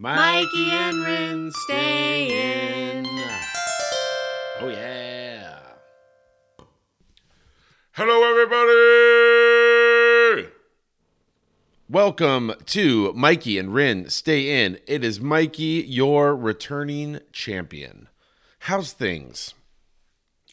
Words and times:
Mikey 0.00 0.70
and 0.70 0.96
Rinne 0.98 1.50
stay 1.50 2.94
in. 2.94 3.04
Oh, 4.60 4.68
yeah. 4.68 5.58
Hello, 7.90 8.22
everybody. 8.30 8.78
Welcome 11.90 12.52
to 12.66 13.12
Mikey 13.14 13.58
and 13.58 13.70
Rinne 13.70 14.08
Stay 14.08 14.64
In. 14.64 14.78
It 14.86 15.02
is 15.02 15.20
Mikey, 15.20 15.84
your 15.88 16.36
returning 16.36 17.18
champion. 17.32 18.06
How's 18.60 18.92
things? 18.92 19.54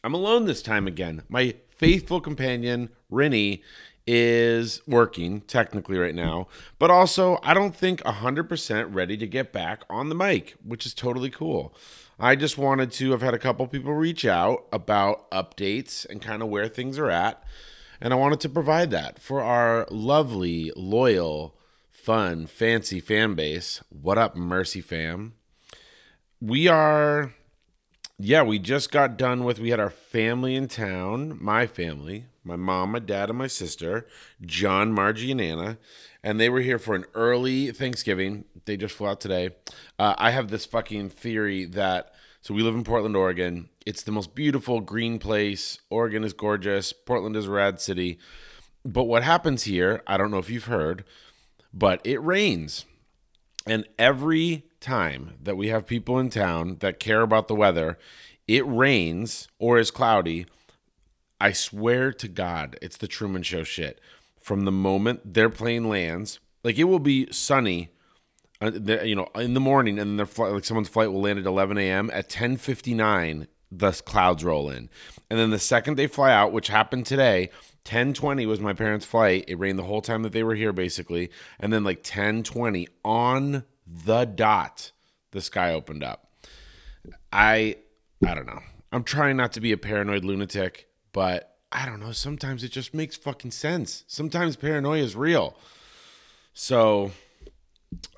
I'm 0.02 0.14
alone 0.14 0.46
this 0.46 0.60
time 0.60 0.88
again. 0.88 1.22
My 1.28 1.54
faithful 1.68 2.20
companion, 2.20 2.88
Rinny, 3.12 3.62
is 4.06 4.80
working 4.86 5.40
technically 5.42 5.98
right 5.98 6.14
now, 6.14 6.46
but 6.78 6.90
also 6.90 7.38
I 7.42 7.54
don't 7.54 7.74
think 7.74 8.00
100% 8.02 8.94
ready 8.94 9.16
to 9.16 9.26
get 9.26 9.52
back 9.52 9.82
on 9.90 10.08
the 10.08 10.14
mic, 10.14 10.54
which 10.64 10.86
is 10.86 10.94
totally 10.94 11.30
cool. 11.30 11.74
I 12.18 12.36
just 12.36 12.56
wanted 12.56 12.92
to, 12.92 13.12
I've 13.12 13.22
had 13.22 13.34
a 13.34 13.38
couple 13.38 13.66
people 13.66 13.92
reach 13.92 14.24
out 14.24 14.66
about 14.72 15.30
updates 15.30 16.08
and 16.08 16.22
kind 16.22 16.42
of 16.42 16.48
where 16.48 16.68
things 16.68 16.98
are 16.98 17.10
at. 17.10 17.42
And 18.00 18.12
I 18.12 18.16
wanted 18.16 18.40
to 18.40 18.48
provide 18.48 18.90
that 18.90 19.18
for 19.18 19.42
our 19.42 19.86
lovely, 19.90 20.72
loyal, 20.76 21.56
fun, 21.90 22.46
fancy 22.46 23.00
fan 23.00 23.34
base. 23.34 23.82
What 23.90 24.18
up, 24.18 24.36
Mercy 24.36 24.80
fam? 24.80 25.34
We 26.40 26.68
are 26.68 27.32
yeah, 28.18 28.42
we 28.42 28.58
just 28.58 28.90
got 28.90 29.18
done 29.18 29.44
with. 29.44 29.58
We 29.58 29.70
had 29.70 29.80
our 29.80 29.90
family 29.90 30.54
in 30.54 30.68
town, 30.68 31.36
my 31.40 31.66
family, 31.66 32.26
my 32.46 32.56
mom, 32.56 32.92
my 32.92 32.98
dad, 32.98 33.28
and 33.28 33.38
my 33.38 33.46
sister, 33.46 34.06
John, 34.40 34.92
Margie, 34.92 35.32
and 35.32 35.40
Anna, 35.40 35.78
and 36.22 36.40
they 36.40 36.48
were 36.48 36.60
here 36.60 36.78
for 36.78 36.94
an 36.94 37.04
early 37.14 37.72
Thanksgiving. 37.72 38.44
They 38.64 38.76
just 38.76 38.94
flew 38.94 39.08
out 39.08 39.20
today. 39.20 39.50
Uh, 39.98 40.14
I 40.16 40.30
have 40.30 40.48
this 40.48 40.64
fucking 40.64 41.10
theory 41.10 41.64
that 41.66 42.12
so 42.46 42.54
we 42.54 42.62
live 42.62 42.76
in 42.76 42.84
Portland, 42.84 43.16
Oregon. 43.16 43.70
It's 43.84 44.04
the 44.04 44.12
most 44.12 44.36
beautiful 44.36 44.80
green 44.80 45.18
place. 45.18 45.80
Oregon 45.90 46.22
is 46.22 46.32
gorgeous. 46.32 46.92
Portland 46.92 47.34
is 47.34 47.46
a 47.46 47.50
rad 47.50 47.80
city. 47.80 48.20
But 48.84 49.04
what 49.04 49.24
happens 49.24 49.64
here, 49.64 50.00
I 50.06 50.16
don't 50.16 50.30
know 50.30 50.38
if 50.38 50.48
you've 50.48 50.66
heard, 50.66 51.04
but 51.74 52.00
it 52.04 52.22
rains. 52.22 52.84
And 53.66 53.84
every 53.98 54.62
time 54.78 55.34
that 55.42 55.56
we 55.56 55.70
have 55.70 55.88
people 55.88 56.20
in 56.20 56.30
town 56.30 56.76
that 56.78 57.00
care 57.00 57.22
about 57.22 57.48
the 57.48 57.56
weather, 57.56 57.98
it 58.46 58.64
rains 58.64 59.48
or 59.58 59.78
is 59.78 59.90
cloudy, 59.90 60.46
I 61.40 61.52
swear 61.52 62.12
to 62.12 62.28
God, 62.28 62.78
it's 62.80 62.96
the 62.96 63.08
Truman 63.08 63.42
Show 63.42 63.62
shit. 63.62 64.00
From 64.40 64.64
the 64.64 64.72
moment 64.72 65.34
their 65.34 65.50
plane 65.50 65.88
lands, 65.88 66.38
like 66.62 66.78
it 66.78 66.84
will 66.84 66.98
be 67.00 67.30
sunny, 67.32 67.90
uh, 68.60 68.70
you 69.02 69.14
know, 69.14 69.28
in 69.34 69.54
the 69.54 69.60
morning, 69.60 69.98
and 69.98 70.10
then 70.10 70.16
their 70.16 70.26
flight, 70.26 70.52
like 70.52 70.64
someone's 70.64 70.88
flight 70.88 71.12
will 71.12 71.20
land 71.20 71.38
at 71.38 71.46
11 71.46 71.78
a.m. 71.78 72.10
At 72.12 72.30
10:59, 72.30 73.48
the 73.70 73.92
clouds 73.92 74.44
roll 74.44 74.70
in, 74.70 74.88
and 75.28 75.38
then 75.38 75.50
the 75.50 75.58
second 75.58 75.96
they 75.96 76.06
fly 76.06 76.32
out, 76.32 76.52
which 76.52 76.68
happened 76.68 77.06
today, 77.06 77.50
10:20 77.84 78.46
was 78.46 78.60
my 78.60 78.72
parents' 78.72 79.04
flight. 79.04 79.44
It 79.48 79.58
rained 79.58 79.78
the 79.78 79.84
whole 79.84 80.00
time 80.00 80.22
that 80.22 80.32
they 80.32 80.42
were 80.42 80.54
here, 80.54 80.72
basically, 80.72 81.30
and 81.58 81.72
then 81.72 81.84
like 81.84 82.02
10:20 82.02 82.86
on 83.04 83.64
the 83.86 84.24
dot, 84.24 84.92
the 85.32 85.40
sky 85.40 85.72
opened 85.72 86.02
up. 86.02 86.32
I, 87.32 87.76
I 88.26 88.34
don't 88.34 88.46
know. 88.46 88.62
I'm 88.92 89.04
trying 89.04 89.36
not 89.36 89.52
to 89.52 89.60
be 89.60 89.72
a 89.72 89.76
paranoid 89.76 90.24
lunatic, 90.24 90.85
but 91.16 91.56
I 91.72 91.86
don't 91.86 91.98
know. 91.98 92.12
Sometimes 92.12 92.62
it 92.62 92.68
just 92.68 92.92
makes 92.92 93.16
fucking 93.16 93.52
sense. 93.52 94.04
Sometimes 94.06 94.54
paranoia 94.54 95.02
is 95.02 95.16
real. 95.16 95.56
So 96.52 97.10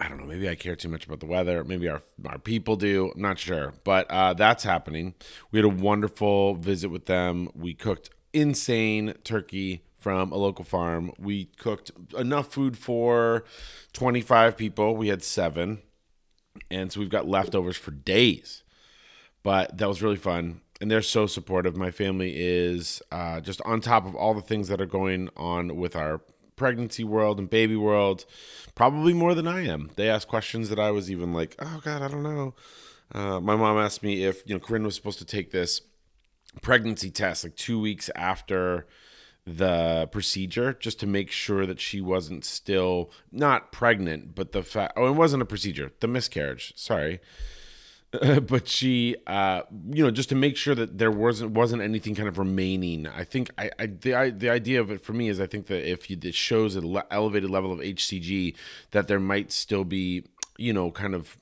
I 0.01 0.09
don't 0.09 0.19
know. 0.19 0.27
Maybe 0.27 0.49
I 0.49 0.57
care 0.57 0.75
too 0.75 0.89
much 0.89 1.07
about 1.07 1.21
the 1.21 1.27
weather. 1.27 1.63
Maybe 1.63 1.89
our 1.89 2.03
our 2.27 2.41
people 2.41 2.75
do. 2.75 3.13
I'm 3.15 3.23
not 3.23 3.39
sure, 3.39 3.75
but 3.85 4.11
uh, 4.11 4.35
that's 4.35 4.65
happening. 4.65 5.15
We 5.53 5.61
had 5.61 5.65
a 5.65 5.69
wonderful 5.69 6.57
visit 6.57 6.89
with 6.89 7.07
them. 7.07 7.51
We 7.55 7.73
cooked 7.73 8.11
insane 8.33 9.15
turkey 9.23 9.85
from 10.01 10.33
a 10.33 10.37
local 10.37 10.65
farm. 10.65 11.13
We 11.21 11.45
cooked 11.45 11.93
enough 12.19 12.53
food 12.53 12.77
for 12.77 13.45
25 13.93 14.57
people. 14.57 14.97
We 14.97 15.07
had 15.07 15.23
seven, 15.23 15.83
and 16.69 16.91
so 16.91 16.99
we've 16.99 17.09
got 17.09 17.29
leftovers 17.29 17.77
for 17.77 17.93
days. 17.93 18.65
But 19.45 19.79
that 19.79 19.89
was 19.89 20.03
really 20.03 20.17
fun 20.17 20.63
and 20.81 20.91
they're 20.91 21.03
so 21.03 21.27
supportive. 21.27 21.77
My 21.77 21.91
family 21.91 22.35
is 22.37 23.03
uh, 23.11 23.41
just 23.41 23.61
on 23.63 23.81
top 23.81 24.07
of 24.07 24.15
all 24.15 24.35
the 24.35 24.43
things 24.43 24.69
that 24.69 24.81
are 24.81 24.87
going 24.87 25.29
on 25.37 25.77
with 25.77 25.97
our 25.97 26.21
pregnancy 26.57 27.05
world 27.05 27.39
and 27.39 27.49
baby 27.49 27.77
world, 27.77 28.25
probably 28.75 29.13
more 29.13 29.35
than 29.35 29.47
I 29.47 29.67
am. 29.67 29.91
They 29.97 30.09
ask 30.09 30.29
questions 30.29 30.69
that 30.69 30.79
I 30.79 30.91
was 30.91 31.11
even 31.11 31.33
like, 31.33 31.57
oh 31.59 31.81
God, 31.83 32.03
I 32.03 32.09
don't 32.09 32.23
know. 32.23 32.55
Uh, 33.13 33.41
my 33.41 33.57
mom 33.57 33.79
asked 33.79 34.03
me 34.03 34.25
if 34.25 34.43
you 34.45 34.55
know 34.55 34.61
Corinne 34.61 34.85
was 34.85 34.95
supposed 34.95 35.19
to 35.19 35.25
take 35.25 35.51
this 35.51 35.81
pregnancy 36.61 37.11
test 37.11 37.45
like 37.45 37.57
two 37.57 37.81
weeks 37.81 38.11
after 38.15 38.87
the 39.47 40.09
procedure 40.13 40.75
just 40.75 41.01
to 41.01 41.07
make 41.07 41.31
sure 41.31 41.65
that 41.65 41.81
she 41.81 42.03
wasn't 42.03 42.45
still 42.45 43.11
not 43.33 43.73
pregnant, 43.73 44.35
but 44.35 44.53
the 44.53 44.63
fact 44.63 44.93
oh 44.97 45.07
it 45.07 45.13
wasn't 45.13 45.43
a 45.43 45.47
procedure, 45.47 45.93
the 46.01 46.09
miscarriage. 46.09 46.75
Sorry. 46.77 47.21
but 48.47 48.67
she, 48.69 49.17
uh, 49.27 49.63
you 49.91 50.03
know, 50.03 50.11
just 50.11 50.31
to 50.31 50.35
make 50.35 50.57
sure 50.57 50.75
that 50.75 50.97
there 50.97 51.11
wasn't 51.11 51.51
wasn't 51.51 51.83
anything 51.83 52.15
kind 52.15 52.29
of 52.29 52.39
remaining. 52.39 53.07
I 53.07 53.25
think 53.25 53.51
I, 53.59 53.71
I 53.79 53.87
the 53.87 54.15
I, 54.15 54.31
the 54.31 54.49
idea 54.49 54.81
of 54.81 54.91
it 54.91 55.03
for 55.03 55.13
me 55.13 55.29
is 55.29 55.41
I 55.41 55.47
think 55.47 55.67
that 55.67 55.89
if 55.89 56.09
you, 56.09 56.19
it 56.23 56.35
shows 56.35 56.75
an 56.75 56.91
le- 56.91 57.05
elevated 57.11 57.51
level 57.51 57.71
of 57.71 57.81
HCG, 57.81 58.55
that 58.93 59.09
there 59.09 59.21
might 59.21 59.53
still 59.53 59.85
be, 59.85 60.25
you 60.57 60.73
know, 60.73 60.91
kind 60.91 61.15
of 61.15 61.37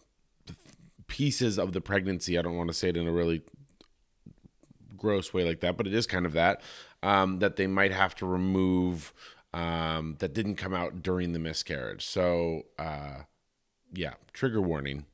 pieces 1.06 1.56
of 1.56 1.72
the 1.72 1.80
pregnancy. 1.80 2.36
I 2.36 2.42
don't 2.42 2.56
want 2.56 2.68
to 2.68 2.74
say 2.74 2.88
it 2.88 2.96
in 2.96 3.06
a 3.06 3.12
really 3.12 3.42
gross 4.96 5.32
way 5.32 5.44
like 5.44 5.60
that, 5.60 5.76
but 5.76 5.86
it 5.86 5.94
is 5.94 6.06
kind 6.06 6.26
of 6.26 6.32
that 6.32 6.62
um, 7.02 7.38
that 7.38 7.54
they 7.54 7.68
might 7.68 7.92
have 7.92 8.16
to 8.16 8.26
remove 8.26 9.12
um, 9.54 10.16
that 10.18 10.34
didn't 10.34 10.56
come 10.56 10.74
out 10.74 11.00
during 11.00 11.32
the 11.32 11.38
miscarriage. 11.38 12.04
So, 12.04 12.62
uh, 12.76 13.22
yeah, 13.92 14.14
trigger 14.32 14.60
warning 14.60 15.04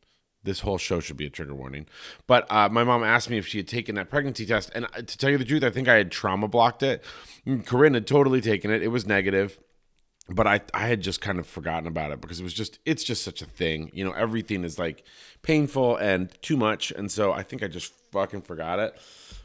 this 0.45 0.61
whole 0.61 0.79
show 0.79 1.01
should 1.01 1.17
be 1.17 1.27
a 1.27 1.31
trigger 1.31 1.55
warning. 1.55 1.87
But 2.27 2.51
uh, 2.51 2.69
my 2.69 2.85
mom 2.85 3.05
asked 3.05 3.31
me 3.31 3.39
if 3.39 3.47
she 3.47 3.59
had 3.59 3.69
taken 3.69 3.95
that 3.95 4.11
pregnancy 4.11 4.47
test, 4.47 4.71
and 4.75 4.87
uh, 4.87 5.03
to 5.03 5.19
tell 5.19 5.31
you 5.31 5.39
the 5.39 5.45
truth, 5.45 5.65
I 5.65 5.71
think 5.71 5.89
I 5.89 5.97
had 5.97 6.11
trauma 6.11 6.49
blocked 6.49 6.83
it. 6.83 7.05
Mm, 7.47 7.65
Corinne 7.67 7.95
had 7.95 8.07
totally 8.07 8.41
taken 8.41 8.71
it; 8.71 8.83
it 8.83 8.89
was 8.89 9.07
negative, 9.07 9.59
but 10.29 10.47
I 10.47 10.61
I 10.75 10.87
had 10.87 11.01
just 11.01 11.21
kind 11.21 11.39
of 11.39 11.47
forgotten 11.47 11.87
about 11.87 12.13
it 12.13 12.21
because 12.21 12.41
it 12.41 12.45
was 12.45 12.55
just 12.55 12.79
it's 12.85 13.05
just 13.05 13.23
such 13.23 13.43
a 13.43 13.47
thing. 13.47 13.91
You 13.93 14.05
know, 14.05 14.13
everything 14.13 14.65
is 14.65 14.79
like 14.79 15.05
painful 15.43 15.97
and 15.97 16.31
too 16.43 16.57
much, 16.57 16.91
and 16.91 17.11
so 17.11 17.33
I 17.33 17.43
think 17.43 17.63
I 17.63 17.69
just 17.69 17.93
fucking 18.11 18.43
forgot 18.43 18.79
it. 18.79 18.97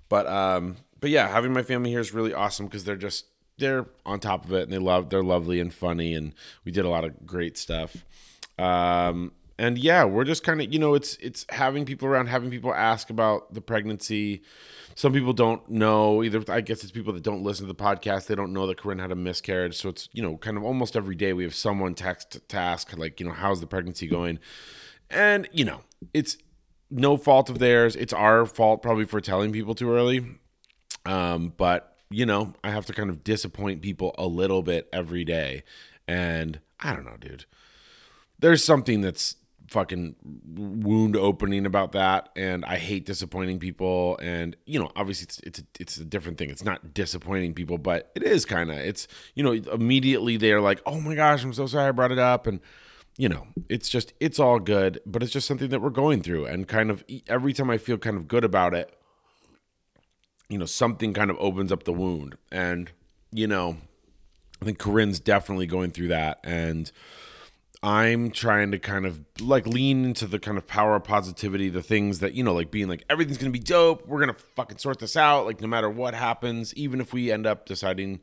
But 0.09 0.27
um, 0.27 0.77
but 0.99 1.09
yeah, 1.09 1.27
having 1.27 1.53
my 1.53 1.63
family 1.63 1.91
here 1.91 1.99
is 1.99 2.13
really 2.13 2.33
awesome 2.33 2.65
because 2.65 2.83
they're 2.83 2.95
just 2.95 3.25
they're 3.57 3.87
on 4.05 4.19
top 4.19 4.45
of 4.45 4.53
it 4.53 4.63
and 4.63 4.71
they 4.71 4.77
love 4.77 5.09
they're 5.09 5.23
lovely 5.23 5.59
and 5.59 5.73
funny 5.73 6.13
and 6.13 6.33
we 6.63 6.71
did 6.71 6.85
a 6.85 6.89
lot 6.89 7.03
of 7.03 7.25
great 7.25 7.57
stuff. 7.57 8.05
Um, 8.57 9.31
and 9.59 9.77
yeah, 9.77 10.03
we're 10.03 10.23
just 10.23 10.43
kind 10.43 10.61
of 10.61 10.71
you 10.71 10.79
know 10.79 10.93
it's 10.93 11.15
it's 11.17 11.45
having 11.49 11.85
people 11.85 12.07
around, 12.07 12.27
having 12.27 12.49
people 12.51 12.73
ask 12.73 13.09
about 13.09 13.53
the 13.53 13.61
pregnancy. 13.61 14.43
Some 14.95 15.13
people 15.13 15.33
don't 15.33 15.67
know 15.69 16.23
either. 16.23 16.43
I 16.51 16.61
guess 16.61 16.83
it's 16.83 16.91
people 16.91 17.13
that 17.13 17.23
don't 17.23 17.43
listen 17.43 17.67
to 17.67 17.73
the 17.73 17.83
podcast. 17.83 18.27
They 18.27 18.35
don't 18.35 18.53
know 18.53 18.67
that 18.67 18.77
Corinne 18.77 18.99
had 18.99 19.11
a 19.11 19.15
miscarriage. 19.15 19.75
So 19.75 19.89
it's 19.89 20.09
you 20.13 20.21
know 20.21 20.37
kind 20.37 20.57
of 20.57 20.63
almost 20.63 20.95
every 20.95 21.15
day 21.15 21.33
we 21.33 21.43
have 21.43 21.55
someone 21.55 21.95
text 21.95 22.39
task 22.47 22.95
like 22.97 23.19
you 23.19 23.25
know 23.25 23.33
how's 23.33 23.59
the 23.59 23.67
pregnancy 23.67 24.07
going, 24.07 24.39
and 25.09 25.49
you 25.51 25.65
know 25.65 25.81
it's 26.13 26.37
no 26.91 27.17
fault 27.17 27.49
of 27.49 27.57
theirs. 27.57 27.95
It's 27.95 28.13
our 28.13 28.45
fault 28.45 28.83
probably 28.83 29.05
for 29.05 29.21
telling 29.21 29.51
people 29.51 29.73
too 29.73 29.91
early. 29.91 30.25
Um, 31.05 31.53
but 31.57 31.97
you 32.11 32.27
know 32.27 32.53
I 32.63 32.69
have 32.69 32.85
to 32.87 32.93
kind 32.93 33.09
of 33.09 33.23
disappoint 33.23 33.81
people 33.81 34.13
a 34.19 34.27
little 34.27 34.61
bit 34.61 34.87
every 34.93 35.23
day, 35.23 35.63
and 36.07 36.59
I 36.79 36.93
don't 36.93 37.05
know, 37.05 37.17
dude. 37.19 37.45
There's 38.39 38.63
something 38.63 39.01
that's 39.01 39.35
fucking 39.69 40.15
wound 40.55 41.15
opening 41.15 41.65
about 41.65 41.91
that 41.91 42.29
and 42.35 42.63
I 42.63 42.77
hate 42.77 43.05
disappointing 43.05 43.59
people 43.59 44.17
and 44.21 44.55
you 44.65 44.79
know 44.79 44.91
obviously 44.95 45.25
it's 45.25 45.39
it's 45.39 45.59
a, 45.59 45.63
it's 45.79 45.97
a 45.97 46.05
different 46.05 46.37
thing. 46.37 46.49
It's 46.49 46.63
not 46.63 46.93
disappointing 46.93 47.53
people 47.53 47.77
but 47.77 48.11
it 48.15 48.23
is 48.23 48.45
kind 48.45 48.71
of 48.71 48.77
it's 48.77 49.07
you 49.35 49.43
know 49.43 49.51
immediately 49.51 50.37
they're 50.37 50.61
like 50.61 50.81
oh 50.85 50.99
my 50.99 51.15
gosh 51.15 51.43
I'm 51.43 51.53
so 51.53 51.67
sorry 51.67 51.89
I 51.89 51.91
brought 51.91 52.11
it 52.11 52.19
up 52.19 52.47
and 52.47 52.61
you 53.17 53.27
know 53.27 53.47
it's 53.67 53.89
just 53.89 54.13
it's 54.19 54.39
all 54.39 54.59
good 54.59 55.01
but 55.05 55.21
it's 55.21 55.31
just 55.31 55.47
something 55.47 55.69
that 55.69 55.81
we're 55.81 55.89
going 55.89 56.21
through 56.21 56.45
and 56.45 56.67
kind 56.67 56.89
of 56.89 57.03
every 57.27 57.51
time 57.53 57.69
I 57.69 57.77
feel 57.77 57.97
kind 57.97 58.15
of 58.15 58.27
good 58.27 58.43
about 58.43 58.73
it 58.73 58.97
you 60.49 60.57
know 60.57 60.65
something 60.65 61.13
kind 61.13 61.29
of 61.29 61.37
opens 61.39 61.71
up 61.71 61.83
the 61.83 61.93
wound 61.93 62.37
and 62.51 62.91
you 63.31 63.47
know 63.47 63.77
I 64.61 64.65
think 64.65 64.79
Corinne's 64.79 65.19
definitely 65.19 65.67
going 65.67 65.91
through 65.91 66.07
that 66.09 66.39
and 66.43 66.91
I'm 67.83 68.31
trying 68.31 68.71
to 68.71 68.79
kind 68.79 69.05
of 69.05 69.19
like 69.39 69.67
lean 69.67 70.03
into 70.03 70.25
the 70.25 70.39
kind 70.39 70.57
of 70.57 70.65
power 70.65 70.95
of 70.95 71.03
positivity, 71.03 71.69
the 71.69 71.83
things 71.83 72.19
that, 72.19 72.33
you 72.33 72.43
know, 72.43 72.53
like 72.53 72.71
being 72.71 72.87
like, 72.87 73.03
everything's 73.07 73.37
going 73.37 73.51
to 73.51 73.57
be 73.57 73.63
dope. 73.63 74.07
We're 74.07 74.17
going 74.17 74.33
to 74.33 74.41
fucking 74.55 74.79
sort 74.79 74.99
this 74.99 75.15
out. 75.15 75.45
Like, 75.45 75.61
no 75.61 75.67
matter 75.67 75.89
what 75.89 76.15
happens, 76.15 76.73
even 76.73 76.99
if 76.99 77.13
we 77.13 77.31
end 77.31 77.45
up 77.45 77.67
deciding 77.67 78.21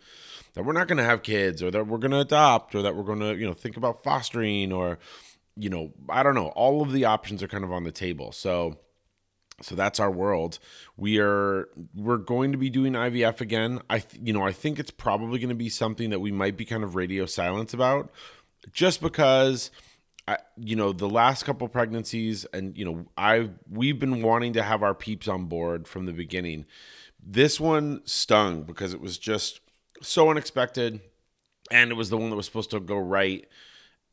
that 0.54 0.64
we're 0.64 0.72
not 0.72 0.88
going 0.88 0.98
to 0.98 1.04
have 1.04 1.22
kids 1.22 1.62
or 1.62 1.70
that 1.70 1.86
we're 1.86 1.98
going 1.98 2.10
to 2.10 2.20
adopt 2.20 2.74
or 2.74 2.82
that 2.82 2.96
we're 2.96 3.04
going 3.04 3.20
to, 3.20 3.36
you 3.36 3.46
know, 3.46 3.54
think 3.54 3.76
about 3.76 4.02
fostering 4.02 4.72
or, 4.72 4.98
you 5.56 5.70
know, 5.70 5.92
I 6.08 6.24
don't 6.24 6.34
know. 6.34 6.48
All 6.48 6.82
of 6.82 6.92
the 6.92 7.04
options 7.04 7.40
are 7.40 7.48
kind 7.48 7.62
of 7.62 7.70
on 7.70 7.84
the 7.84 7.92
table. 7.92 8.32
So 8.32 8.78
so 9.62 9.76
that's 9.76 10.00
our 10.00 10.10
world. 10.10 10.58
We 10.96 11.20
are 11.20 11.68
we're 11.94 12.18
going 12.18 12.52
to 12.52 12.58
be 12.58 12.70
doing 12.70 12.94
IVF 12.94 13.40
again. 13.40 13.80
I 13.88 14.00
th- 14.00 14.20
you 14.22 14.32
know, 14.32 14.42
I 14.42 14.52
think 14.52 14.80
it's 14.80 14.90
probably 14.90 15.38
going 15.38 15.50
to 15.50 15.54
be 15.54 15.68
something 15.68 16.10
that 16.10 16.18
we 16.18 16.32
might 16.32 16.56
be 16.56 16.64
kind 16.64 16.82
of 16.82 16.96
radio 16.96 17.24
silence 17.26 17.72
about 17.72 18.10
just 18.72 19.00
because 19.00 19.70
I, 20.26 20.38
you 20.56 20.76
know, 20.76 20.92
the 20.92 21.08
last 21.08 21.44
couple 21.44 21.68
pregnancies 21.68 22.44
and 22.46 22.76
you 22.76 22.84
know, 22.84 23.06
I 23.16 23.50
we've 23.70 23.98
been 23.98 24.22
wanting 24.22 24.54
to 24.54 24.62
have 24.62 24.82
our 24.82 24.94
peeps 24.94 25.28
on 25.28 25.46
board 25.46 25.86
from 25.86 26.06
the 26.06 26.12
beginning. 26.12 26.66
This 27.22 27.60
one 27.60 28.02
stung 28.04 28.62
because 28.62 28.94
it 28.94 29.00
was 29.00 29.18
just 29.18 29.60
so 30.00 30.30
unexpected 30.30 31.00
and 31.70 31.90
it 31.90 31.94
was 31.94 32.10
the 32.10 32.16
one 32.16 32.30
that 32.30 32.36
was 32.36 32.46
supposed 32.46 32.70
to 32.70 32.80
go 32.80 32.96
right 32.96 33.46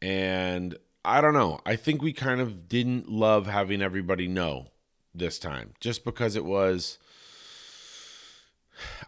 and 0.01 0.77
I 1.03 1.21
don't 1.21 1.33
know. 1.33 1.59
I 1.65 1.75
think 1.75 2.01
we 2.01 2.13
kind 2.13 2.41
of 2.41 2.67
didn't 2.67 3.09
love 3.09 3.47
having 3.47 3.81
everybody 3.81 4.27
know 4.27 4.67
this 5.13 5.39
time 5.39 5.73
just 5.79 6.05
because 6.05 6.35
it 6.35 6.45
was 6.45 6.97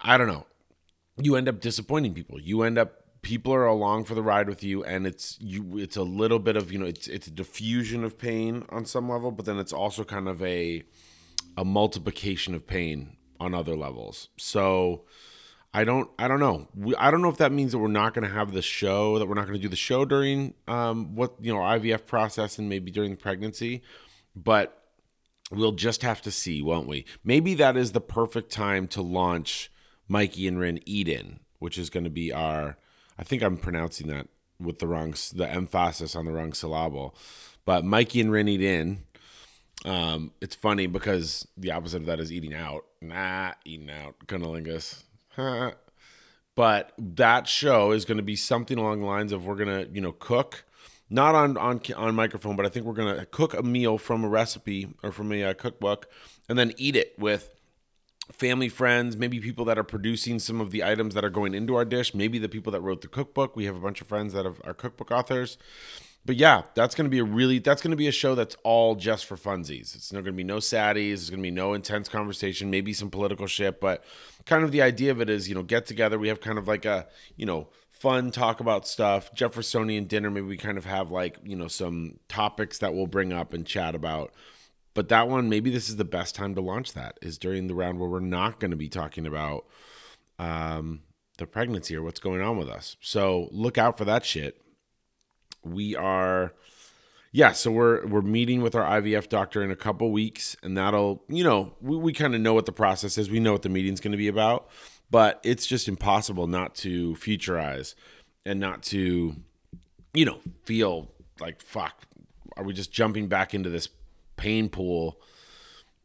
I 0.01 0.17
don't 0.17 0.27
know. 0.27 0.45
You 1.17 1.35
end 1.35 1.49
up 1.49 1.59
disappointing 1.59 2.13
people. 2.13 2.39
You 2.39 2.63
end 2.63 2.77
up 2.77 3.02
people 3.23 3.53
are 3.53 3.65
along 3.65 4.03
for 4.03 4.13
the 4.13 4.21
ride 4.21 4.47
with 4.47 4.63
you 4.63 4.83
and 4.83 5.07
it's 5.07 5.39
you 5.41 5.79
it's 5.79 5.97
a 5.97 6.03
little 6.03 6.39
bit 6.39 6.55
of, 6.55 6.71
you 6.71 6.77
know, 6.77 6.85
it's 6.85 7.07
it's 7.07 7.25
a 7.25 7.31
diffusion 7.31 8.03
of 8.03 8.19
pain 8.19 8.65
on 8.69 8.85
some 8.85 9.09
level, 9.09 9.31
but 9.31 9.45
then 9.45 9.57
it's 9.57 9.73
also 9.73 10.03
kind 10.03 10.27
of 10.27 10.43
a 10.43 10.83
a 11.57 11.65
multiplication 11.65 12.53
of 12.53 12.67
pain 12.67 13.17
on 13.39 13.55
other 13.55 13.75
levels. 13.75 14.29
So 14.37 15.05
I 15.73 15.83
don't 15.83 16.09
I 16.19 16.27
don't 16.27 16.39
know. 16.39 16.67
We, 16.75 16.95
I 16.97 17.09
don't 17.09 17.23
know 17.23 17.29
if 17.29 17.37
that 17.37 17.51
means 17.51 17.71
that 17.71 17.79
we're 17.79 17.87
not 17.87 18.13
going 18.13 18.27
to 18.27 18.33
have 18.33 18.53
the 18.53 18.61
show 18.61 19.17
that 19.17 19.25
we're 19.25 19.33
not 19.33 19.47
going 19.47 19.57
to 19.57 19.61
do 19.61 19.69
the 19.69 19.75
show 19.75 20.05
during 20.05 20.53
um 20.67 21.15
what, 21.15 21.33
you 21.41 21.51
know, 21.51 21.59
IVF 21.59 22.05
process 22.05 22.59
and 22.59 22.69
maybe 22.69 22.91
during 22.91 23.11
the 23.11 23.17
pregnancy, 23.17 23.81
but 24.35 24.83
we'll 25.51 25.71
just 25.71 26.01
have 26.03 26.21
to 26.23 26.31
see, 26.31 26.61
won't 26.61 26.87
we? 26.87 27.05
Maybe 27.23 27.55
that 27.55 27.77
is 27.77 27.93
the 27.93 28.01
perfect 28.01 28.51
time 28.51 28.87
to 28.89 29.01
launch 29.01 29.71
Mikey 30.07 30.47
and 30.47 30.57
Rinne 30.57 30.81
Eden, 30.85 31.39
which 31.59 31.77
is 31.77 31.89
going 31.89 32.03
to 32.03 32.09
be 32.09 32.31
our. 32.31 32.77
I 33.17 33.23
think 33.23 33.43
I'm 33.43 33.57
pronouncing 33.57 34.07
that 34.07 34.27
with 34.59 34.79
the 34.79 34.87
wrong, 34.87 35.15
the 35.33 35.49
emphasis 35.49 36.15
on 36.15 36.25
the 36.25 36.31
wrong 36.31 36.53
syllable, 36.53 37.15
but 37.65 37.83
Mikey 37.83 38.21
and 38.21 38.31
Rinne 38.31 38.49
Eden. 38.49 39.03
Um, 39.85 40.31
it's 40.39 40.55
funny 40.55 40.87
because 40.87 41.45
the 41.57 41.71
opposite 41.71 42.01
of 42.01 42.05
that 42.05 42.19
is 42.19 42.31
eating 42.31 42.53
out. 42.53 42.85
Nah, 43.01 43.53
eating 43.65 43.89
out, 43.89 44.15
cunnilingus. 44.27 45.03
but 46.55 46.93
that 46.97 47.47
show 47.47 47.91
is 47.91 48.05
going 48.05 48.17
to 48.17 48.23
be 48.23 48.37
something 48.37 48.77
along 48.77 49.01
the 49.01 49.07
lines 49.07 49.33
of 49.33 49.45
we're 49.45 49.55
gonna, 49.55 49.87
you 49.91 49.99
know, 49.99 50.13
cook 50.13 50.63
not 51.13 51.35
on 51.35 51.57
on 51.57 51.79
on 51.95 52.15
microphone, 52.15 52.55
but 52.55 52.65
I 52.65 52.69
think 52.69 52.85
we're 52.85 52.93
gonna 52.93 53.25
cook 53.27 53.53
a 53.53 53.61
meal 53.61 53.97
from 53.97 54.23
a 54.23 54.27
recipe 54.27 54.87
or 55.03 55.11
from 55.11 55.31
a 55.31 55.43
uh, 55.43 55.53
cookbook, 55.53 56.07
and 56.49 56.57
then 56.57 56.73
eat 56.77 56.95
it 56.95 57.13
with 57.19 57.53
family 58.31 58.69
friends, 58.69 59.17
maybe 59.17 59.39
people 59.39 59.65
that 59.65 59.77
are 59.77 59.83
producing 59.83 60.39
some 60.39 60.61
of 60.61 60.71
the 60.71 60.83
items 60.83 61.13
that 61.13 61.25
are 61.25 61.29
going 61.29 61.53
into 61.53 61.75
our 61.75 61.85
dish, 61.85 62.13
maybe 62.13 62.39
the 62.39 62.49
people 62.49 62.71
that 62.71 62.81
wrote 62.81 63.01
the 63.01 63.07
cookbook. 63.07 63.55
We 63.55 63.65
have 63.65 63.75
a 63.75 63.79
bunch 63.79 64.01
of 64.01 64.07
friends 64.07 64.33
that 64.33 64.45
are 64.45 64.73
cookbook 64.73 65.11
authors. 65.11 65.57
But 66.25 66.37
yeah, 66.37 66.63
that's 66.73 66.95
going 66.95 67.05
to 67.05 67.09
be 67.09 67.19
a 67.19 67.23
really 67.23 67.59
that's 67.59 67.81
going 67.81 67.91
to 67.91 67.97
be 67.97 68.07
a 68.07 68.11
show 68.13 68.33
that's 68.33 68.55
all 68.63 68.95
just 68.95 69.25
for 69.25 69.35
funsies. 69.35 69.93
It's 69.93 70.13
not 70.13 70.23
going 70.23 70.33
to 70.33 70.37
be 70.37 70.43
no 70.43 70.57
saddies. 70.57 71.13
it's 71.13 71.29
going 71.29 71.41
to 71.41 71.43
be 71.43 71.51
no 71.51 71.73
intense 71.73 72.07
conversation, 72.07 72.69
maybe 72.69 72.93
some 72.93 73.09
political 73.09 73.45
shit, 73.45 73.81
but 73.81 74.05
kind 74.45 74.63
of 74.63 74.71
the 74.71 74.81
idea 74.81 75.11
of 75.11 75.19
it 75.19 75.29
is, 75.29 75.49
you 75.49 75.55
know, 75.55 75.63
get 75.63 75.85
together. 75.85 76.17
We 76.17 76.29
have 76.29 76.39
kind 76.39 76.57
of 76.57 76.65
like 76.65 76.85
a, 76.85 77.07
you 77.35 77.45
know, 77.45 77.67
fun 77.89 78.31
talk 78.31 78.61
about 78.61 78.87
stuff. 78.87 79.33
Jeffersonian 79.33 80.05
dinner, 80.05 80.29
maybe 80.29 80.47
we 80.47 80.57
kind 80.57 80.77
of 80.77 80.85
have 80.85 81.11
like, 81.11 81.39
you 81.43 81.57
know, 81.57 81.67
some 81.67 82.19
topics 82.29 82.77
that 82.79 82.93
we'll 82.93 83.07
bring 83.07 83.33
up 83.33 83.53
and 83.53 83.65
chat 83.65 83.93
about. 83.93 84.31
But 84.93 85.09
that 85.09 85.27
one, 85.27 85.49
maybe 85.49 85.71
this 85.71 85.89
is 85.89 85.95
the 85.95 86.05
best 86.05 86.35
time 86.35 86.53
to 86.55 86.61
launch 86.61 86.93
that 86.93 87.17
is 87.21 87.37
during 87.37 87.67
the 87.67 87.73
round 87.73 87.99
where 87.99 88.09
we're 88.09 88.19
not 88.19 88.59
going 88.59 88.71
to 88.71 88.77
be 88.77 88.89
talking 88.89 89.25
about 89.25 89.65
um, 90.37 91.01
the 91.37 91.47
pregnancy 91.47 91.95
or 91.95 92.03
what's 92.03 92.19
going 92.19 92.41
on 92.41 92.57
with 92.57 92.69
us. 92.69 92.95
So 93.01 93.49
look 93.51 93.77
out 93.77 93.97
for 93.97 94.05
that 94.05 94.25
shit. 94.25 94.61
We 95.63 95.95
are 95.95 96.53
yeah, 97.35 97.51
so 97.53 97.71
we're 97.71 98.05
we're 98.05 98.21
meeting 98.21 98.61
with 98.61 98.75
our 98.75 99.01
IVF 99.01 99.27
doctor 99.27 99.63
in 99.63 99.71
a 99.71 99.75
couple 99.75 100.11
weeks, 100.11 100.55
and 100.61 100.77
that'll 100.77 101.23
you 101.27 101.43
know 101.43 101.73
we, 101.81 101.97
we 101.97 102.13
kind 102.13 102.35
of 102.35 102.41
know 102.41 102.53
what 102.53 102.67
the 102.67 102.71
process 102.71 103.17
is. 103.17 103.29
We 103.29 103.39
know 103.39 103.53
what 103.53 103.63
the 103.63 103.69
meeting's 103.69 103.99
going 103.99 104.11
to 104.11 104.17
be 104.17 104.27
about, 104.27 104.69
but 105.09 105.39
it's 105.43 105.65
just 105.65 105.87
impossible 105.87 106.45
not 106.45 106.75
to 106.75 107.15
futurize 107.15 107.95
and 108.45 108.59
not 108.59 108.83
to, 108.83 109.35
you 110.13 110.25
know, 110.25 110.39
feel 110.63 111.11
like 111.39 111.59
fuck. 111.61 112.03
Are 112.55 112.63
we 112.63 112.71
just 112.71 112.91
jumping 112.91 113.27
back 113.27 113.55
into 113.55 113.71
this 113.71 113.89
pain 114.43 114.67
pool 114.67 115.21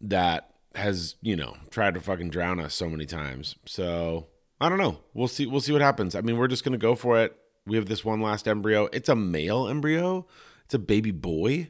that 0.00 0.55
has 0.76 1.17
you 1.20 1.35
know 1.35 1.56
tried 1.70 1.94
to 1.94 2.00
fucking 2.00 2.31
drown 2.31 2.61
us 2.61 2.73
so 2.73 2.88
many 2.88 3.05
times? 3.05 3.56
So 3.67 4.29
I 4.61 4.69
don't 4.69 4.79
know. 4.79 5.00
We'll 5.12 5.26
see. 5.26 5.46
We'll 5.46 5.61
see 5.61 5.73
what 5.73 5.82
happens. 5.82 6.14
I 6.14 6.20
mean, 6.20 6.37
we're 6.37 6.46
just 6.46 6.64
gonna 6.64 6.79
go 6.79 6.94
for 6.94 7.19
it. 7.19 7.37
We 7.67 7.76
have 7.76 7.87
this 7.87 8.05
one 8.05 8.20
last 8.23 8.46
embryo. 8.46 8.88
It's 8.93 9.08
a 9.08 9.17
male 9.17 9.67
embryo. 9.67 10.26
It's 10.64 10.75
a 10.75 10.79
baby 10.79 11.11
boy. 11.11 11.69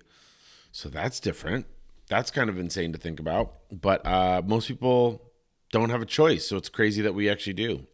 So 0.70 0.90
that's 0.90 1.20
different. 1.20 1.66
That's 2.08 2.30
kind 2.30 2.50
of 2.50 2.58
insane 2.58 2.92
to 2.92 2.98
think 2.98 3.18
about. 3.18 3.54
But 3.72 4.04
uh, 4.06 4.42
most 4.44 4.68
people 4.68 5.22
don't 5.72 5.90
have 5.90 6.02
a 6.02 6.06
choice. 6.06 6.46
So 6.46 6.56
it's 6.56 6.68
crazy 6.68 7.00
that 7.02 7.14
we 7.14 7.28
actually 7.28 7.54
do. 7.54 7.86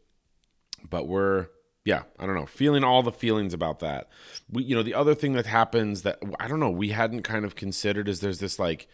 But 0.88 1.06
we're 1.06 1.46
yeah, 1.84 2.02
I 2.18 2.26
don't 2.26 2.34
know, 2.34 2.46
feeling 2.46 2.84
all 2.84 3.02
the 3.02 3.12
feelings 3.12 3.54
about 3.54 3.80
that. 3.80 4.08
We 4.50 4.64
you 4.64 4.74
know, 4.74 4.82
the 4.82 4.94
other 4.94 5.14
thing 5.14 5.32
that 5.34 5.46
happens 5.46 6.02
that 6.02 6.18
I 6.40 6.48
don't 6.48 6.60
know, 6.60 6.70
we 6.70 6.90
hadn't 6.90 7.22
kind 7.22 7.44
of 7.44 7.54
considered 7.54 8.08
is 8.08 8.20
there's 8.20 8.38
this 8.40 8.58
like 8.58 8.88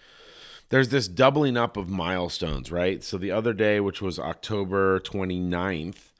there's 0.68 0.90
this 0.90 1.08
doubling 1.08 1.56
up 1.56 1.76
of 1.76 1.88
milestones, 1.88 2.70
right? 2.70 3.02
So 3.02 3.18
the 3.18 3.32
other 3.32 3.52
day, 3.52 3.80
which 3.80 4.00
was 4.00 4.18
October 4.18 5.00
29th, 5.00 6.12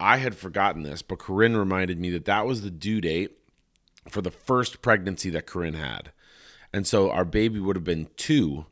I 0.00 0.16
had 0.16 0.34
forgotten 0.34 0.82
this, 0.82 1.02
but 1.02 1.20
Corinne 1.20 1.56
reminded 1.56 2.00
me 2.00 2.10
that 2.10 2.24
that 2.24 2.44
was 2.44 2.62
the 2.62 2.70
due 2.70 3.00
date 3.00 3.38
for 4.08 4.20
the 4.20 4.32
first 4.32 4.82
pregnancy 4.82 5.30
that 5.30 5.46
Corinne 5.46 5.74
had. 5.74 6.10
And 6.72 6.84
so 6.84 7.10
our 7.12 7.24
baby 7.24 7.60
would 7.60 7.76
have 7.76 7.84
been 7.84 8.08
two 8.16 8.66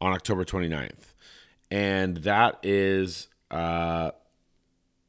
on 0.00 0.12
October 0.12 0.44
29th 0.44 1.14
and 1.70 2.18
that 2.18 2.58
is 2.62 3.28
uh, 3.50 4.10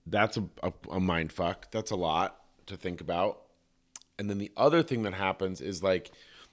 that's 0.09 0.37
a, 0.37 0.43
a, 0.63 0.73
a 0.91 0.99
mind 0.99 1.31
fuck. 1.31 1.71
That's 1.71 1.91
a 1.91 1.95
lot 1.95 2.39
to 2.67 2.77
think 2.77 3.01
about. 3.01 3.41
And 4.19 4.29
then 4.29 4.37
the 4.37 4.51
other 4.57 4.83
thing 4.83 5.03
that 5.03 5.13
happens 5.13 5.61
is 5.61 5.83
like, 5.83 6.11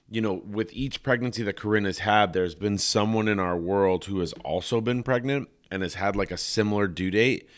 you 0.09 0.21
know, 0.21 0.33
with 0.33 0.71
each 0.73 1.01
pregnancy 1.01 1.43
that 1.43 1.57
Corinne 1.57 1.85
has 1.85 1.99
had, 1.99 2.33
there's 2.33 2.55
been 2.55 2.77
someone 2.77 3.27
in 3.27 3.39
our 3.39 3.57
world 3.57 4.05
who 4.05 4.19
has 4.19 4.33
also 4.43 4.81
been 4.81 5.01
pregnant 5.03 5.49
and 5.71 5.81
has 5.81 5.95
had 5.95 6.15
like 6.15 6.31
a 6.31 6.37
similar 6.37 6.87
due 6.87 7.09
date. 7.09 7.49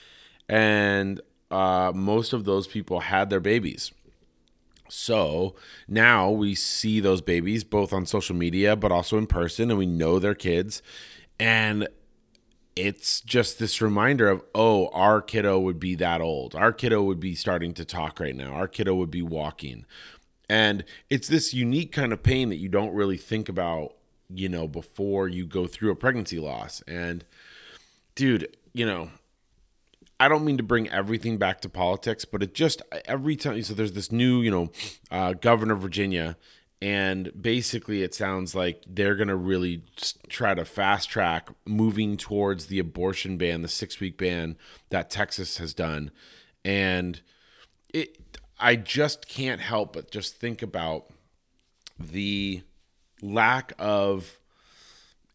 And 0.47 1.19
uh, 1.51 1.91
most 1.93 2.31
of 2.33 2.45
those 2.45 2.67
people 2.67 3.01
had 3.01 3.29
their 3.29 3.41
babies. 3.41 3.91
So 4.89 5.55
now 5.87 6.29
we 6.29 6.55
see 6.55 7.01
those 7.01 7.21
babies 7.21 7.65
both 7.65 7.91
on 7.91 8.05
social 8.05 8.35
media, 8.35 8.77
but 8.77 8.91
also 8.91 9.17
in 9.17 9.27
person, 9.27 9.69
and 9.69 9.77
we 9.77 9.85
know 9.85 10.19
their 10.19 10.35
kids. 10.35 10.81
And 11.39 11.89
it's 12.77 13.21
just 13.21 13.59
this 13.59 13.81
reminder 13.81 14.29
of 14.29 14.43
oh 14.53 14.87
our 14.89 15.21
kiddo 15.21 15.59
would 15.59 15.79
be 15.79 15.95
that 15.95 16.21
old. 16.21 16.55
Our 16.55 16.71
kiddo 16.71 17.03
would 17.03 17.19
be 17.19 17.35
starting 17.35 17.73
to 17.75 17.85
talk 17.85 18.19
right 18.19 18.35
now. 18.35 18.51
Our 18.53 18.67
kiddo 18.67 18.95
would 18.95 19.11
be 19.11 19.21
walking. 19.21 19.85
And 20.49 20.85
it's 21.09 21.27
this 21.27 21.53
unique 21.53 21.91
kind 21.91 22.13
of 22.13 22.23
pain 22.23 22.49
that 22.49 22.57
you 22.57 22.69
don't 22.69 22.93
really 22.93 23.17
think 23.17 23.49
about 23.49 23.93
you 24.29 24.49
know 24.49 24.67
before 24.67 25.27
you 25.27 25.45
go 25.45 25.67
through 25.67 25.91
a 25.91 25.95
pregnancy 25.95 26.39
loss. 26.39 26.83
And 26.87 27.25
dude 28.15 28.55
you 28.73 28.85
know 28.85 29.09
I 30.19 30.27
don't 30.27 30.45
mean 30.45 30.57
to 30.57 30.63
bring 30.63 30.89
everything 30.89 31.37
back 31.37 31.61
to 31.61 31.69
politics, 31.69 32.25
but 32.25 32.41
it 32.41 32.53
just 32.53 32.81
every 33.05 33.35
time. 33.35 33.61
So 33.61 33.73
there's 33.73 33.93
this 33.93 34.11
new, 34.11 34.41
you 34.41 34.49
know, 34.49 34.71
uh, 35.11 35.33
governor 35.33 35.75
of 35.75 35.81
Virginia, 35.81 36.37
and 36.81 37.31
basically 37.39 38.03
it 38.03 38.13
sounds 38.13 38.53
like 38.53 38.83
they're 38.87 39.15
going 39.15 39.27
to 39.27 39.35
really 39.35 39.83
try 40.29 40.53
to 40.53 40.63
fast 40.63 41.09
track 41.09 41.49
moving 41.65 42.17
towards 42.17 42.67
the 42.67 42.79
abortion 42.79 43.37
ban 43.37 43.61
the 43.61 43.67
six 43.67 43.99
week 43.99 44.17
ban 44.17 44.57
that 44.89 45.09
texas 45.09 45.57
has 45.57 45.73
done. 45.73 46.11
And 46.63 47.21
it 47.93 48.39
i 48.59 48.75
just 48.75 49.27
can't 49.27 49.61
help 49.61 49.93
but 49.93 50.11
just 50.11 50.35
think 50.35 50.61
about 50.61 51.05
the 51.99 52.61
lack 53.21 53.73
of 53.79 54.39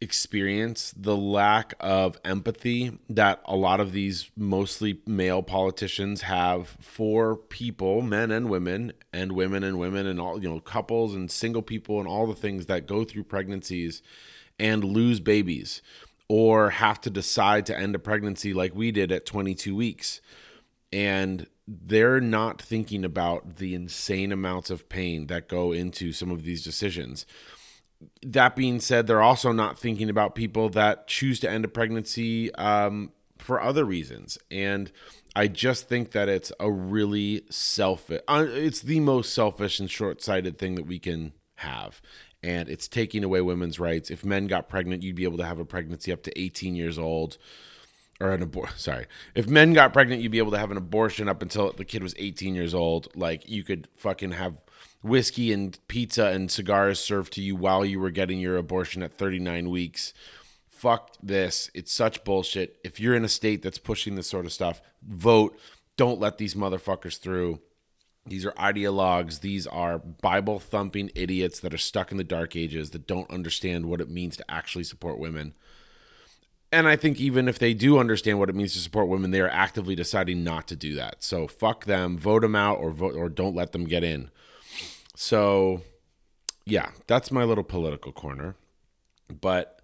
experience, 0.03 0.93
the 0.97 1.17
lack 1.17 1.75
of 1.81 2.19
empathy 2.25 2.99
that 3.09 3.41
a 3.45 3.57
lot 3.57 3.81
of 3.81 3.93
these 3.93 4.31
mostly 4.37 5.01
male 5.07 5.43
politicians 5.43 6.23
have 6.23 6.77
for 6.81 7.37
people, 7.37 8.03
men 8.03 8.31
and 8.31 8.51
women, 8.51 8.93
and 9.13 9.33
women 9.33 9.63
and 9.63 9.79
women, 9.79 10.07
and 10.07 10.21
all, 10.21 10.43
you 10.43 10.49
know, 10.49 10.61
couples 10.61 11.15
and 11.15 11.31
single 11.31 11.63
people, 11.63 11.99
and 11.99 12.09
all 12.09 12.27
the 12.27 12.35
things 12.35 12.67
that 12.67 12.87
go 12.87 13.05
through 13.05 13.25
pregnancies 13.25 14.03
and 14.59 14.85
lose 14.85 15.21
babies 15.21 15.81
or 16.29 16.71
have 16.71 17.01
to 17.01 17.11
decide 17.11 17.65
to 17.67 17.79
end 17.79 17.95
a 17.95 17.99
pregnancy 17.99 18.53
like 18.53 18.75
we 18.75 18.91
did 18.91 19.13
at 19.13 19.25
22 19.25 19.75
weeks. 19.75 20.21
and 20.93 21.47
they're 21.69 22.21
not 22.21 22.61
thinking 22.61 23.05
about 23.05 23.57
the 23.57 23.75
insane 23.75 24.33
amounts 24.33 24.69
of 24.69 24.89
pain 24.89 25.29
that 25.29 25.49
go 25.49 25.73
into 25.73 26.13
some 26.13 26.31
of 26.31 26.43
these 26.43 26.65
decisions. 26.65 27.25
That 28.23 28.57
being 28.57 28.81
said, 28.81 29.07
they're 29.07 29.23
also 29.23 29.53
not 29.53 29.79
thinking 29.79 30.09
about 30.11 30.35
people 30.35 30.69
that 30.71 31.07
choose 31.07 31.41
to 31.41 31.51
end 31.51 31.65
a 31.65 31.69
pregnancy 31.69 32.55
um, 32.55 33.13
for 33.39 33.61
other 33.61 33.85
reasons. 33.85 34.39
And 34.51 34.91
I 35.35 35.49
just 35.49 35.89
think 35.89 36.13
that 36.13 36.29
it's 36.29 36.53
a 36.61 36.71
really 36.71 37.45
selfish, 37.51 38.21
uh, 38.29 38.47
it's 38.49 38.83
the 38.83 39.01
most 39.01 39.33
selfish 39.33 39.81
and 39.81 39.91
short 39.91 40.23
sighted 40.23 40.59
thing 40.59 40.75
that 40.75 40.87
we 40.87 40.99
can 40.99 41.33
have. 41.57 42.01
And 42.43 42.69
it's 42.69 42.89
taking 42.89 43.23
away 43.23 43.41
women's 43.41 43.79
rights. 43.79 44.11
If 44.11 44.25
men 44.25 44.49
got 44.49 44.69
pregnant, 44.69 45.03
you'd 45.03 45.17
be 45.17 45.25
able 45.25 45.39
to 45.39 45.47
have 45.47 45.61
a 45.61 45.65
pregnancy 45.65 46.13
up 46.13 46.23
to 46.25 46.41
18 46.41 46.75
years 46.75 46.99
old 46.99 47.39
or 48.21 48.33
an 48.33 48.43
abortion. 48.43 48.79
Sorry, 48.79 49.07
if 49.35 49.49
men 49.49 49.73
got 49.73 49.93
pregnant, 49.93 50.23
you'd 50.23 50.33
be 50.33 50.39
able 50.39 50.53
to 50.53 50.59
have 50.59 50.71
an 50.71 50.77
abortion 50.77 51.29
up 51.29 51.43
until 51.43 51.73
the 51.73 51.85
kid 51.85 52.03
was 52.03 52.15
18 52.19 52.55
years 52.55 52.75
old. 52.75 53.09
Like 53.17 53.49
you 53.49 53.65
could 53.65 53.89
fucking 53.97 54.33
have 54.33 54.65
whiskey 55.03 55.53
and 55.53 55.79
pizza 55.89 56.27
and 56.27 56.51
cigars 56.51 57.01
served 57.01 57.33
to 57.35 57.43
you 57.43 57.57
while 57.57 57.85
you 57.85 58.01
were 58.01 58.11
getting 58.11 58.39
your 58.39 58.57
abortion 58.57 59.03
at 59.03 59.13
39 59.13 59.71
weeks. 59.71 60.13
Fuck 60.69 61.17
this. 61.23 61.71
It's 61.75 61.93
such 61.93 62.25
bullshit. 62.25 62.79
If 62.83 62.99
you're 62.99 63.15
in 63.15 63.25
a 63.25 63.29
state 63.29 63.63
that's 63.63 63.79
pushing 63.79 64.15
this 64.15 64.29
sort 64.29 64.47
of 64.47 64.53
stuff, 64.53 64.81
vote. 65.03 65.57
Don't 65.97 66.21
let 66.21 66.39
these 66.39 66.55
motherfuckers 66.55 67.19
through. 67.19 67.61
These 68.27 68.47
are 68.47 68.53
ideologues. 68.53 69.41
These 69.41 69.67
are 69.67 69.99
Bible 69.99 70.59
thumping 70.59 71.11
idiots 71.15 71.61
that 71.61 71.75
are 71.75 71.79
stuck 71.79 72.11
in 72.11 72.19
the 72.19 72.25
dark 72.25 72.55
ages 72.57 72.91
that 72.91 73.07
don't 73.07 73.31
understand 73.31 73.87
what 73.87 74.01
it 74.01 74.09
means 74.09 74.37
to 74.37 74.51
actually 74.51 74.85
support 74.85 75.19
women. 75.19 75.55
And 76.71 76.89
I 76.89 76.97
think 76.97 77.21
even 77.21 77.49
if 77.49 77.59
they 77.59 77.75
do 77.75 77.99
understand 77.99 78.39
what 78.39 78.49
it 78.49 78.55
means 78.55 78.73
to 78.73 78.79
support 78.79 79.09
women, 79.09 79.31
they 79.31 79.41
are 79.41 79.49
actively 79.49 79.95
deciding 79.95 80.43
not 80.43 80.67
to 80.69 80.77
do 80.77 80.95
that. 80.95 81.23
So 81.23 81.47
fuck 81.47 81.85
them, 81.85 82.17
vote 82.17 82.43
them 82.43 82.57
out, 82.57 82.79
or 82.79 82.91
vote 82.91 83.15
or 83.15 83.29
don't 83.29 83.55
let 83.55 83.73
them 83.73 83.85
get 83.85 84.03
in. 84.03 84.31
So, 85.15 85.83
yeah, 86.65 86.91
that's 87.07 87.31
my 87.31 87.45
little 87.45 87.65
political 87.65 88.13
corner. 88.13 88.57
But 89.41 89.83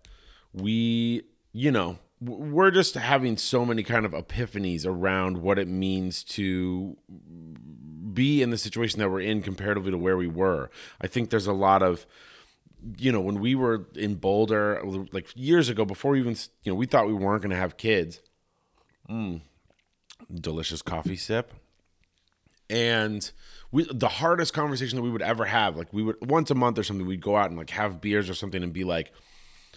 we, 0.53 1.23
you 1.53 1.71
know, 1.71 1.99
we're 2.21 2.71
just 2.71 2.95
having 2.95 3.37
so 3.37 3.65
many 3.65 3.83
kind 3.83 4.05
of 4.05 4.13
epiphanies 4.13 4.87
around 4.87 5.39
what 5.39 5.59
it 5.59 5.69
means 5.69 6.25
to 6.25 6.97
be 8.13 8.43
in 8.43 8.51
the 8.51 8.59
situation 8.59 8.99
that 8.99 9.11
we're 9.11 9.21
in 9.21 9.43
comparatively 9.43 9.93
to 9.93 9.99
where 9.99 10.17
we 10.17 10.27
were. 10.27 10.71
I 11.01 11.07
think 11.07 11.31
there's 11.31 11.47
a 11.47 11.53
lot 11.53 11.83
of 11.83 12.07
you 12.97 13.13
know, 13.13 13.21
when 13.21 13.41
we 13.41 13.55
were 13.55 13.87
in 13.95 14.15
Boulder, 14.17 14.83
like 15.13 15.29
years 15.35 15.69
ago, 15.69 15.85
before 15.85 16.13
we 16.13 16.21
even, 16.21 16.37
you 16.63 16.73
know, 16.73 16.77
we 16.77 16.87
thought 16.87 17.07
we 17.07 17.13
weren't 17.13 17.43
going 17.43 17.51
to 17.51 17.57
have 17.57 17.77
kids. 17.77 18.21
Mm, 19.11 19.41
delicious 20.33 20.83
coffee 20.83 21.17
sip. 21.17 21.53
And 22.71 23.31
we, 23.71 23.85
the 23.85 24.09
hardest 24.09 24.53
conversation 24.55 24.97
that 24.97 25.03
we 25.03 25.11
would 25.11 25.23
ever 25.23 25.45
have, 25.45 25.77
like 25.77 25.93
we 25.93 26.03
would 26.03 26.17
once 26.29 26.51
a 26.51 26.55
month 26.55 26.79
or 26.79 26.83
something, 26.83 27.07
we'd 27.07 27.21
go 27.21 27.37
out 27.37 27.51
and 27.51 27.59
like 27.59 27.71
have 27.71 28.01
beers 28.01 28.29
or 28.29 28.35
something 28.35 28.63
and 28.63 28.73
be 28.73 28.85
like, 28.85 29.13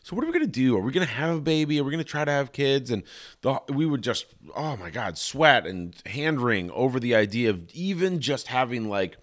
so 0.04 0.16
what 0.16 0.24
are 0.24 0.28
we 0.28 0.34
gonna 0.34 0.48
do? 0.48 0.76
Are 0.78 0.82
we 0.82 0.92
gonna 0.92 1.06
have 1.06 1.38
a 1.38 1.42
baby? 1.42 1.80
Are 1.80 1.84
we 1.84 1.92
gonna 1.92 2.04
try 2.04 2.26
to 2.26 2.32
have 2.32 2.52
kids? 2.52 2.90
And 2.90 3.04
the, 3.42 3.62
we 3.70 3.86
would 3.86 4.02
just, 4.02 4.26
oh 4.56 4.76
my 4.78 4.90
god, 4.90 5.18
sweat 5.18 5.68
and 5.68 5.96
hand 6.06 6.42
wring 6.42 6.72
over 6.72 7.00
the 7.00 7.16
idea 7.16 7.50
of 7.52 7.70
even 7.74 8.20
just 8.20 8.48
having 8.48 8.90
like 8.90 9.18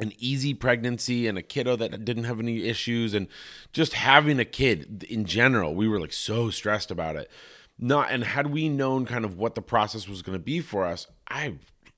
an 0.00 0.12
easy 0.18 0.54
pregnancy 0.54 1.26
and 1.26 1.36
a 1.36 1.42
kiddo 1.42 1.76
that 1.76 2.04
didn't 2.04 2.24
have 2.24 2.40
any 2.40 2.64
issues 2.64 3.14
and 3.14 3.28
just 3.72 3.94
having 3.94 4.38
a 4.38 4.44
kid 4.44 5.04
in 5.08 5.24
general 5.24 5.74
we 5.74 5.88
were 5.88 6.00
like 6.00 6.12
so 6.12 6.50
stressed 6.50 6.90
about 6.90 7.16
it 7.16 7.30
not 7.78 8.10
and 8.10 8.24
had 8.24 8.48
we 8.48 8.68
known 8.68 9.06
kind 9.06 9.24
of 9.24 9.36
what 9.36 9.54
the 9.54 9.62
process 9.62 10.08
was 10.08 10.22
going 10.22 10.38
to 10.38 10.42
be 10.42 10.60
for 10.60 10.86
us 10.86 11.06
i 11.28 11.54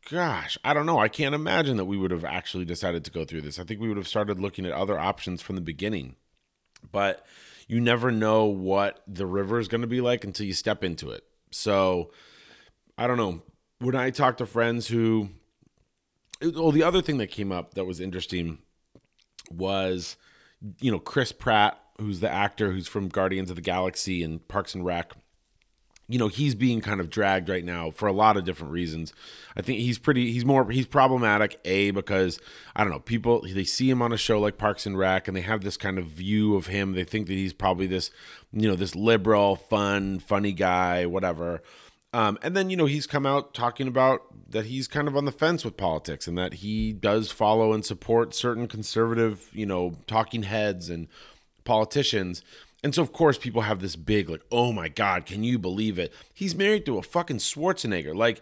gosh 0.09 0.57
i 0.65 0.73
don't 0.73 0.87
know. 0.87 0.99
I 0.99 1.09
can't 1.09 1.35
imagine 1.35 1.77
that 1.77 1.85
we 1.85 1.97
would 1.97 2.11
have 2.11 2.25
actually 2.25 2.65
decided 2.65 3.05
to 3.05 3.11
go 3.11 3.25
through 3.25 3.43
this. 3.43 3.59
I 3.59 3.65
think 3.65 3.81
we 3.81 3.89
would 3.89 3.97
have 3.97 4.09
started 4.09 4.41
looking 4.41 4.67
at 4.67 4.73
other 4.73 4.99
options 4.99 5.43
from 5.43 5.57
the 5.57 5.61
beginning. 5.63 6.17
But 6.91 7.27
you 7.69 7.81
never 7.81 8.11
know 8.11 8.47
what 8.47 9.03
the 9.07 9.27
river 9.27 9.59
is 9.59 9.69
going 9.69 9.83
to 9.83 9.87
be 9.87 10.01
like 10.01 10.25
until 10.25 10.47
you 10.47 10.55
step 10.55 10.83
into 10.83 11.11
it. 11.11 11.25
So 11.51 12.13
i 12.97 13.07
don't 13.07 13.19
know. 13.19 13.43
When 13.79 13.97
i 13.97 14.11
talk 14.11 14.37
to 14.39 14.47
friends 14.47 14.89
who 14.89 15.31
well, 16.43 16.73
the 16.73 16.83
other 16.83 17.03
thing 17.03 17.19
that 17.19 17.29
came 17.29 17.53
up 17.53 17.75
that 17.75 17.85
was 17.85 18.01
interesting 18.01 18.59
was, 19.51 20.17
you 20.81 20.91
know, 20.91 20.99
Chris 20.99 21.33
Pratt, 21.33 21.79
who's 21.99 22.21
the 22.21 22.31
actor 22.31 22.73
who's 22.73 22.89
from 22.89 23.09
Guardians 23.09 23.51
of 23.51 23.57
the 23.57 23.63
Galaxy 23.63 24.23
and 24.23 24.47
Parks 24.49 24.75
and 24.75 24.85
Rec. 24.85 25.13
You 26.11 26.19
know, 26.19 26.29
he's 26.29 26.55
being 26.55 26.81
kind 26.81 27.01
of 27.01 27.09
dragged 27.09 27.49
right 27.49 27.65
now 27.65 27.91
for 27.91 28.09
a 28.09 28.13
lot 28.13 28.37
of 28.37 28.45
different 28.45 28.73
reasons. 28.73 29.13
I 29.57 29.63
think 29.63 29.79
he's 29.79 29.99
pretty, 29.99 30.33
he's 30.33 30.45
more, 30.45 30.71
he's 30.71 30.87
problematic, 30.87 31.61
A, 31.65 31.91
because, 31.93 32.39
I 32.75 32.83
don't 32.83 32.93
know, 32.93 33.01
people, 33.01 33.43
they 33.43 33.65
see 33.65 33.89
him 33.89 34.03
on 34.03 34.13
a 34.13 34.17
show 34.17 34.41
like 34.41 34.59
Parks 34.59 34.87
and 34.87 34.99
Rec 34.99 35.29
and 35.29 35.37
they 35.37 35.43
have 35.43 35.63
this 35.63 35.77
kind 35.77 35.99
of 35.99 36.07
view 36.07 36.57
of 36.57 36.67
him. 36.67 36.93
They 36.93 37.05
think 37.05 37.29
that 37.29 37.35
he's 37.35 37.53
probably 37.53 37.87
this, 37.87 38.11
you 38.53 38.69
know, 38.69 38.77
this 38.77 38.95
liberal, 38.95 39.57
fun, 39.57 40.19
funny 40.19 40.53
guy, 40.53 41.07
whatever 41.07 41.63
um, 42.13 42.39
and 42.43 42.57
then, 42.57 42.71
you 42.71 42.77
know, 42.77 42.87
he's 42.87 43.07
come 43.07 43.25
out 43.25 43.55
talking 43.55 43.87
about 43.87 44.23
that 44.51 44.67
he's 44.67 44.89
kind 44.89 45.07
of 45.07 45.17
on 45.17 45.27
the 45.27 45.33
fence 45.33 45.65
with 45.65 45.77
politics 45.77 46.27
and 46.27 46.37
that 46.37 46.55
he 46.55 46.93
does 46.93 47.31
follow 47.31 47.73
and 47.73 47.85
support 47.85 48.35
certain 48.35 48.67
conservative, 48.67 49.49
you 49.53 49.67
know, 49.67 49.95
talking 50.09 50.43
heads 50.43 50.91
and 50.91 51.07
politicians. 51.65 52.43
And 52.83 52.95
so, 52.95 53.03
of 53.03 53.13
course, 53.13 53.37
people 53.37 53.63
have 53.63 53.81
this 53.81 53.97
big, 53.97 54.31
like, 54.31 54.45
oh 54.51 54.73
my 54.73 54.89
God, 54.89 55.27
can 55.27 55.45
you 55.45 55.59
believe 55.59 55.99
it? 55.99 56.13
He's 56.33 56.55
married 56.55 56.87
to 56.87 56.99
a 56.99 57.03
fucking 57.03 57.39
Schwarzenegger. 57.39 58.15
Like, 58.15 58.41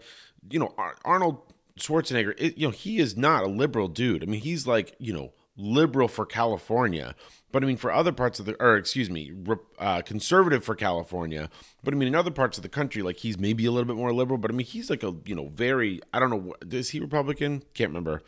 you 0.49 0.59
know, 0.59 0.73
Ar- 0.77 0.95
Arnold 1.03 1.41
Schwarzenegger, 1.77 2.33
it, 2.37 2.57
you 2.57 2.67
know, 2.67 2.71
he 2.71 2.99
is 2.99 3.17
not 3.17 3.43
a 3.43 3.47
liberal 3.47 3.89
dude. 3.89 4.23
I 4.23 4.27
mean, 4.27 4.41
he's 4.41 4.65
like, 4.65 4.95
you 4.97 5.11
know, 5.11 5.33
liberal 5.57 6.07
for 6.07 6.25
California. 6.25 7.15
But 7.51 7.63
I 7.63 7.65
mean, 7.65 7.77
for 7.77 7.91
other 7.91 8.11
parts 8.11 8.39
of 8.39 8.45
the, 8.45 8.55
or 8.63 8.77
excuse 8.77 9.09
me, 9.09 9.33
uh, 9.79 10.01
conservative 10.03 10.63
for 10.63 10.75
California. 10.75 11.49
But 11.83 11.93
I 11.93 11.97
mean, 11.97 12.07
in 12.07 12.15
other 12.15 12.31
parts 12.31 12.57
of 12.57 12.61
the 12.61 12.69
country, 12.69 13.01
like 13.01 13.17
he's 13.17 13.39
maybe 13.39 13.65
a 13.65 13.71
little 13.71 13.87
bit 13.87 13.95
more 13.95 14.13
liberal. 14.13 14.37
But 14.37 14.51
I 14.51 14.53
mean, 14.53 14.67
he's 14.67 14.89
like 14.89 15.03
a, 15.03 15.15
you 15.25 15.35
know, 15.35 15.47
very, 15.47 15.99
I 16.13 16.19
don't 16.19 16.29
know, 16.29 16.53
is 16.71 16.91
he 16.91 16.99
Republican? 16.99 17.63
Can't 17.73 17.89
remember. 17.89 18.21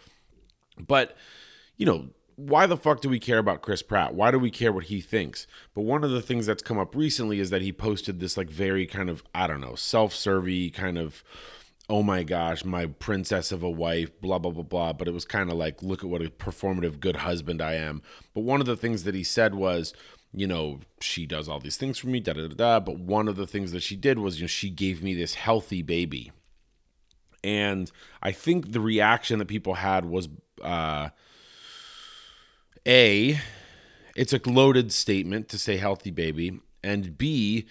But, 0.79 1.15
you 1.77 1.85
know, 1.85 2.09
why 2.35 2.65
the 2.65 2.77
fuck 2.77 3.01
do 3.01 3.09
we 3.09 3.19
care 3.19 3.37
about 3.37 3.61
Chris 3.61 3.81
Pratt? 3.81 4.13
Why 4.13 4.31
do 4.31 4.39
we 4.39 4.51
care 4.51 4.71
what 4.71 4.85
he 4.85 5.01
thinks? 5.01 5.47
But 5.73 5.83
one 5.83 6.03
of 6.03 6.11
the 6.11 6.21
things 6.21 6.45
that's 6.45 6.63
come 6.63 6.79
up 6.79 6.95
recently 6.95 7.39
is 7.39 7.49
that 7.49 7.61
he 7.61 7.71
posted 7.71 8.19
this 8.19 8.37
like 8.37 8.49
very 8.49 8.85
kind 8.85 9.09
of, 9.09 9.23
I 9.33 9.47
don't 9.47 9.61
know, 9.61 9.75
self 9.75 10.13
servy 10.13 10.73
kind 10.73 10.97
of, 10.97 11.23
oh 11.89 12.03
my 12.03 12.23
gosh, 12.23 12.63
my 12.63 12.85
princess 12.85 13.51
of 13.51 13.63
a 13.63 13.69
wife, 13.69 14.19
blah, 14.21 14.39
blah, 14.39 14.51
blah, 14.51 14.63
blah. 14.63 14.93
But 14.93 15.07
it 15.07 15.13
was 15.13 15.25
kind 15.25 15.49
of 15.49 15.57
like, 15.57 15.83
look 15.83 16.03
at 16.03 16.09
what 16.09 16.21
a 16.21 16.29
performative 16.29 16.99
good 16.99 17.17
husband 17.17 17.61
I 17.61 17.73
am. 17.73 18.01
But 18.33 18.41
one 18.41 18.61
of 18.61 18.67
the 18.67 18.77
things 18.77 19.03
that 19.03 19.15
he 19.15 19.23
said 19.23 19.55
was, 19.55 19.93
you 20.33 20.47
know, 20.47 20.79
she 20.99 21.25
does 21.25 21.49
all 21.49 21.59
these 21.59 21.77
things 21.77 21.97
for 21.97 22.07
me, 22.07 22.19
da 22.19 22.33
da 22.33 22.47
da 22.47 22.55
da. 22.55 22.79
But 22.79 22.99
one 22.99 23.27
of 23.27 23.35
the 23.35 23.47
things 23.47 23.71
that 23.73 23.83
she 23.83 23.95
did 23.95 24.19
was, 24.19 24.37
you 24.37 24.43
know, 24.43 24.47
she 24.47 24.69
gave 24.69 25.03
me 25.03 25.13
this 25.13 25.35
healthy 25.35 25.81
baby. 25.81 26.31
And 27.43 27.91
I 28.21 28.31
think 28.31 28.71
the 28.71 28.79
reaction 28.79 29.39
that 29.39 29.47
people 29.47 29.75
had 29.75 30.05
was, 30.05 30.29
uh, 30.61 31.09
A, 32.87 33.39
it's 34.15 34.33
a 34.33 34.41
loaded 34.45 34.91
statement 34.91 35.49
to 35.49 35.57
say 35.57 35.77
healthy 35.77 36.11
baby. 36.11 36.59
And 36.83 37.17
B, 37.17 37.67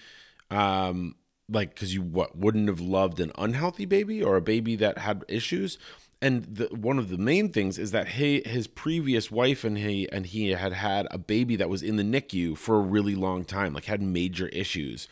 um, 0.49 1.15
like 1.49 1.73
because 1.73 1.93
you 1.93 2.01
what 2.01 2.37
wouldn't 2.37 2.69
have 2.69 2.79
loved 2.79 3.19
an 3.19 3.31
unhealthy 3.37 3.85
baby 3.85 4.23
or 4.23 4.37
a 4.37 4.41
baby 4.41 4.75
that 4.77 4.99
had 4.99 5.25
issues 5.27 5.77
and 6.21 6.43
the, 6.43 6.65
one 6.67 6.99
of 6.99 7.09
the 7.09 7.17
main 7.17 7.49
things 7.49 7.79
is 7.79 7.91
that 7.91 8.09
he, 8.09 8.43
his 8.45 8.67
previous 8.67 9.31
wife 9.31 9.63
and 9.63 9.77
he 9.77 10.07
and 10.11 10.27
he 10.27 10.49
had 10.49 10.73
had 10.73 11.07
a 11.09 11.17
baby 11.17 11.55
that 11.55 11.69
was 11.69 11.81
in 11.81 11.95
the 11.95 12.03
NICU 12.03 12.57
for 12.57 12.77
a 12.77 12.81
really 12.81 13.15
long 13.15 13.43
time, 13.43 13.73
like 13.73 13.85
had 13.85 14.01
major 14.03 14.47
issues, 14.49 15.07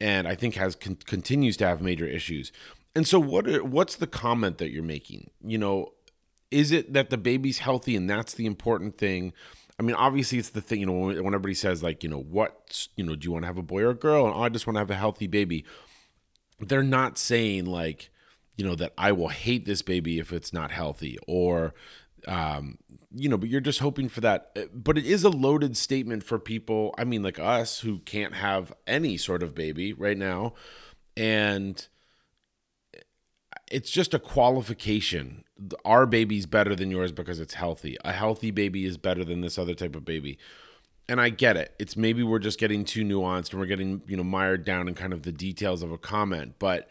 and 0.00 0.26
I 0.26 0.34
think 0.34 0.56
has 0.56 0.74
con- 0.74 0.98
continues 1.04 1.56
to 1.58 1.66
have 1.66 1.80
major 1.80 2.06
issues. 2.06 2.50
And 2.96 3.06
so, 3.06 3.20
what 3.20 3.46
are, 3.46 3.62
what's 3.62 3.94
the 3.94 4.08
comment 4.08 4.58
that 4.58 4.72
you're 4.72 4.82
making? 4.82 5.30
You 5.40 5.58
know, 5.58 5.92
is 6.50 6.72
it 6.72 6.92
that 6.92 7.10
the 7.10 7.18
baby's 7.18 7.58
healthy 7.58 7.96
and 7.96 8.08
that's 8.08 8.34
the 8.34 8.46
important 8.46 8.98
thing? 8.98 9.32
I 9.78 9.82
mean, 9.82 9.96
obviously, 9.96 10.38
it's 10.38 10.50
the 10.50 10.60
thing, 10.60 10.80
you 10.80 10.86
know, 10.86 10.92
when, 10.92 11.16
when 11.16 11.34
everybody 11.34 11.54
says, 11.54 11.82
like, 11.82 12.02
you 12.02 12.10
know, 12.10 12.20
what, 12.20 12.88
you 12.96 13.04
know, 13.04 13.16
do 13.16 13.24
you 13.24 13.32
want 13.32 13.44
to 13.44 13.46
have 13.46 13.56
a 13.56 13.62
boy 13.62 13.82
or 13.82 13.90
a 13.90 13.94
girl? 13.94 14.26
And 14.26 14.34
oh, 14.34 14.42
I 14.42 14.50
just 14.50 14.66
want 14.66 14.74
to 14.74 14.80
have 14.80 14.90
a 14.90 14.96
healthy 14.96 15.26
baby. 15.26 15.64
They're 16.58 16.82
not 16.82 17.16
saying, 17.16 17.64
like, 17.64 18.10
you 18.56 18.64
know, 18.66 18.74
that 18.74 18.92
I 18.98 19.12
will 19.12 19.28
hate 19.28 19.64
this 19.64 19.80
baby 19.80 20.18
if 20.18 20.32
it's 20.32 20.52
not 20.52 20.70
healthy 20.70 21.16
or, 21.26 21.72
um, 22.28 22.76
you 23.14 23.30
know, 23.30 23.38
but 23.38 23.48
you're 23.48 23.62
just 23.62 23.78
hoping 23.78 24.10
for 24.10 24.20
that. 24.20 24.50
Uh, 24.54 24.62
but 24.74 24.98
it 24.98 25.06
is 25.06 25.24
a 25.24 25.30
loaded 25.30 25.78
statement 25.78 26.24
for 26.24 26.38
people, 26.38 26.94
I 26.98 27.04
mean, 27.04 27.22
like 27.22 27.38
us 27.38 27.80
who 27.80 28.00
can't 28.00 28.34
have 28.34 28.74
any 28.86 29.16
sort 29.16 29.42
of 29.42 29.54
baby 29.54 29.94
right 29.94 30.18
now. 30.18 30.52
And, 31.16 31.86
it's 33.70 33.90
just 33.90 34.14
a 34.14 34.18
qualification. 34.18 35.44
Our 35.84 36.06
baby's 36.06 36.46
better 36.46 36.74
than 36.74 36.90
yours 36.90 37.12
because 37.12 37.40
it's 37.40 37.54
healthy. 37.54 37.96
A 38.04 38.12
healthy 38.12 38.50
baby 38.50 38.84
is 38.84 38.96
better 38.96 39.24
than 39.24 39.40
this 39.40 39.58
other 39.58 39.74
type 39.74 39.94
of 39.94 40.04
baby. 40.04 40.38
And 41.08 41.20
I 41.20 41.28
get 41.28 41.56
it. 41.56 41.74
It's 41.78 41.96
maybe 41.96 42.22
we're 42.22 42.38
just 42.38 42.58
getting 42.58 42.84
too 42.84 43.04
nuanced 43.04 43.50
and 43.50 43.60
we're 43.60 43.66
getting, 43.66 44.02
you 44.06 44.16
know, 44.16 44.24
mired 44.24 44.64
down 44.64 44.88
in 44.88 44.94
kind 44.94 45.12
of 45.12 45.22
the 45.22 45.32
details 45.32 45.82
of 45.82 45.90
a 45.90 45.98
comment, 45.98 46.54
but 46.58 46.88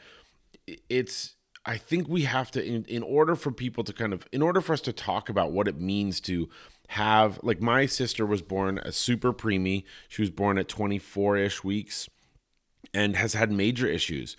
it's 0.89 1.35
I 1.65 1.77
think 1.77 2.07
we 2.07 2.23
have 2.23 2.51
to 2.51 2.65
in, 2.65 2.85
in 2.85 3.03
order 3.03 3.35
for 3.35 3.51
people 3.51 3.83
to 3.83 3.93
kind 3.93 4.13
of 4.13 4.27
in 4.31 4.41
order 4.41 4.61
for 4.61 4.73
us 4.73 4.81
to 4.81 4.93
talk 4.93 5.29
about 5.29 5.51
what 5.51 5.67
it 5.67 5.79
means 5.79 6.19
to 6.21 6.49
have 6.89 7.39
like 7.43 7.61
my 7.61 7.85
sister 7.85 8.25
was 8.25 8.41
born 8.41 8.79
a 8.79 8.91
super 8.91 9.33
preemie. 9.33 9.83
She 10.07 10.21
was 10.21 10.31
born 10.31 10.57
at 10.57 10.67
24-ish 10.67 11.63
weeks 11.63 12.09
and 12.93 13.15
has 13.15 13.33
had 13.33 13.51
major 13.51 13.87
issues. 13.87 14.35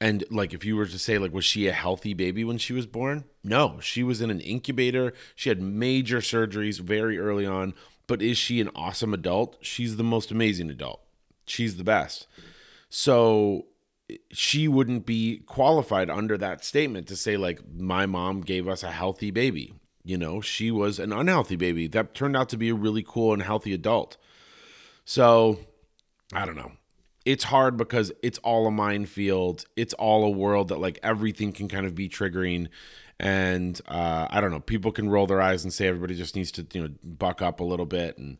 And 0.00 0.24
like 0.30 0.54
if 0.54 0.64
you 0.64 0.76
were 0.76 0.86
to 0.86 0.98
say 0.98 1.18
like 1.18 1.32
was 1.32 1.44
she 1.44 1.66
a 1.66 1.72
healthy 1.72 2.14
baby 2.14 2.44
when 2.44 2.58
she 2.58 2.72
was 2.72 2.86
born? 2.86 3.24
No, 3.42 3.80
she 3.80 4.02
was 4.02 4.20
in 4.20 4.30
an 4.30 4.40
incubator. 4.40 5.12
She 5.34 5.48
had 5.48 5.60
major 5.60 6.18
surgeries 6.18 6.80
very 6.80 7.18
early 7.18 7.46
on, 7.46 7.74
but 8.06 8.22
is 8.22 8.38
she 8.38 8.60
an 8.60 8.70
awesome 8.74 9.12
adult? 9.12 9.56
She's 9.60 9.96
the 9.96 10.04
most 10.04 10.30
amazing 10.30 10.70
adult. 10.70 11.00
She's 11.46 11.76
the 11.76 11.84
best. 11.84 12.26
So 12.88 13.66
she 14.30 14.68
wouldn't 14.68 15.04
be 15.04 15.38
qualified 15.46 16.08
under 16.10 16.38
that 16.38 16.64
statement 16.64 17.06
to 17.08 17.16
say 17.16 17.36
like 17.36 17.60
my 17.76 18.06
mom 18.06 18.40
gave 18.40 18.66
us 18.66 18.82
a 18.82 18.90
healthy 18.90 19.30
baby 19.30 19.74
you 20.04 20.16
know 20.16 20.40
she 20.40 20.70
was 20.70 20.98
an 20.98 21.12
unhealthy 21.12 21.56
baby 21.56 21.86
that 21.86 22.14
turned 22.14 22.36
out 22.36 22.48
to 22.48 22.56
be 22.56 22.70
a 22.70 22.74
really 22.74 23.04
cool 23.06 23.32
and 23.32 23.42
healthy 23.42 23.74
adult 23.74 24.16
so 25.04 25.58
i 26.32 26.46
don't 26.46 26.56
know 26.56 26.72
it's 27.28 27.44
hard 27.44 27.76
because 27.76 28.10
it's 28.22 28.38
all 28.38 28.66
a 28.66 28.70
minefield 28.70 29.66
it's 29.76 29.92
all 29.94 30.24
a 30.24 30.30
world 30.30 30.68
that 30.68 30.80
like 30.80 30.98
everything 31.02 31.52
can 31.52 31.68
kind 31.68 31.84
of 31.84 31.94
be 31.94 32.08
triggering 32.08 32.68
and 33.20 33.82
uh, 33.86 34.26
i 34.30 34.40
don't 34.40 34.50
know 34.50 34.60
people 34.60 34.90
can 34.90 35.10
roll 35.10 35.26
their 35.26 35.42
eyes 35.42 35.62
and 35.62 35.70
say 35.72 35.86
everybody 35.86 36.14
just 36.14 36.34
needs 36.34 36.50
to 36.50 36.66
you 36.72 36.82
know 36.82 36.88
buck 37.04 37.42
up 37.42 37.60
a 37.60 37.64
little 37.64 37.84
bit 37.84 38.16
and 38.16 38.38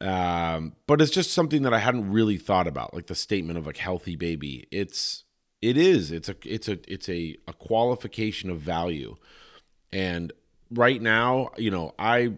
um, 0.00 0.74
but 0.86 1.00
it's 1.00 1.10
just 1.10 1.32
something 1.32 1.62
that 1.62 1.74
I 1.74 1.80
hadn't 1.80 2.12
really 2.12 2.36
thought 2.36 2.68
about, 2.68 2.94
like 2.94 3.08
the 3.08 3.16
statement 3.16 3.58
of 3.58 3.66
like 3.66 3.78
healthy 3.78 4.14
baby. 4.14 4.68
It's 4.70 5.24
it 5.60 5.76
is. 5.76 6.12
It's 6.12 6.28
a 6.28 6.36
it's 6.44 6.68
a 6.68 6.78
it's 6.86 7.08
a, 7.08 7.36
a 7.48 7.52
qualification 7.52 8.48
of 8.48 8.60
value. 8.60 9.16
And 9.92 10.32
right 10.70 11.02
now, 11.02 11.50
you 11.56 11.72
know, 11.72 11.96
I 11.98 12.34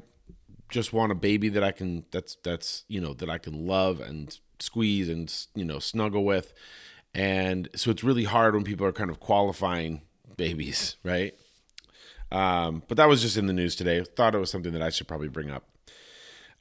just 0.70 0.94
want 0.94 1.12
a 1.12 1.14
baby 1.14 1.50
that 1.50 1.62
I 1.62 1.70
can 1.70 2.06
that's 2.10 2.38
that's 2.42 2.84
you 2.88 2.98
know 2.98 3.12
that 3.12 3.28
I 3.28 3.36
can 3.36 3.66
love 3.66 4.00
and 4.00 4.38
squeeze 4.62 5.08
and 5.08 5.32
you 5.54 5.64
know 5.64 5.78
snuggle 5.78 6.24
with. 6.24 6.52
And 7.14 7.68
so 7.74 7.90
it's 7.90 8.04
really 8.04 8.24
hard 8.24 8.54
when 8.54 8.62
people 8.62 8.86
are 8.86 8.92
kind 8.92 9.10
of 9.10 9.18
qualifying 9.18 10.02
babies, 10.36 10.96
right? 11.04 11.34
Um, 12.32 12.84
but 12.86 12.96
that 12.96 13.08
was 13.08 13.22
just 13.22 13.36
in 13.36 13.46
the 13.46 13.52
news 13.52 13.74
today. 13.74 14.02
Thought 14.04 14.36
it 14.36 14.38
was 14.38 14.50
something 14.50 14.72
that 14.72 14.82
I 14.82 14.90
should 14.90 15.08
probably 15.08 15.28
bring 15.28 15.50
up 15.50 15.64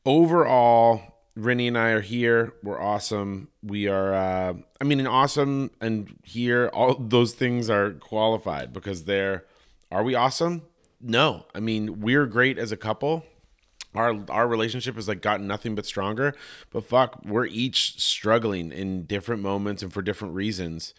overall, 0.06 1.02
Rennie 1.36 1.68
and 1.68 1.78
I 1.78 1.90
are 1.90 2.02
here. 2.02 2.54
We're 2.64 2.82
awesome. 2.82 3.50
We 3.64 3.88
are, 3.88 4.14
uh, 4.14 4.54
I 4.80 4.84
mean, 4.84 5.00
an 5.00 5.08
awesome 5.08 5.72
and 5.80 6.16
here, 6.24 6.70
all 6.74 6.96
those 7.00 7.34
things 7.34 7.70
are 7.70 7.92
qualified 7.92 8.74
because 8.74 9.06
they're, 9.06 9.46
are 9.92 10.04
we 10.04 10.16
awesome? 10.16 10.64
No. 11.02 11.46
I 11.56 11.60
mean, 11.60 12.02
we're 12.02 12.26
great 12.26 12.58
as 12.58 12.72
a 12.72 12.78
couple. 12.78 13.24
Our, 13.96 14.24
our 14.30 14.48
relationship 14.48 14.96
has 14.96 15.08
like 15.08 15.22
gotten 15.22 15.48
nothing 15.48 15.74
but 15.76 15.86
stronger, 15.86 16.36
but 16.72 16.86
fuck, 16.86 17.24
we're 17.26 17.48
each 17.48 18.00
struggling 18.00 18.72
in 18.72 19.06
different 19.06 19.42
moments 19.42 19.82
and 19.82 19.92
for 19.92 20.02
different 20.02 20.36
reasons. 20.36 20.94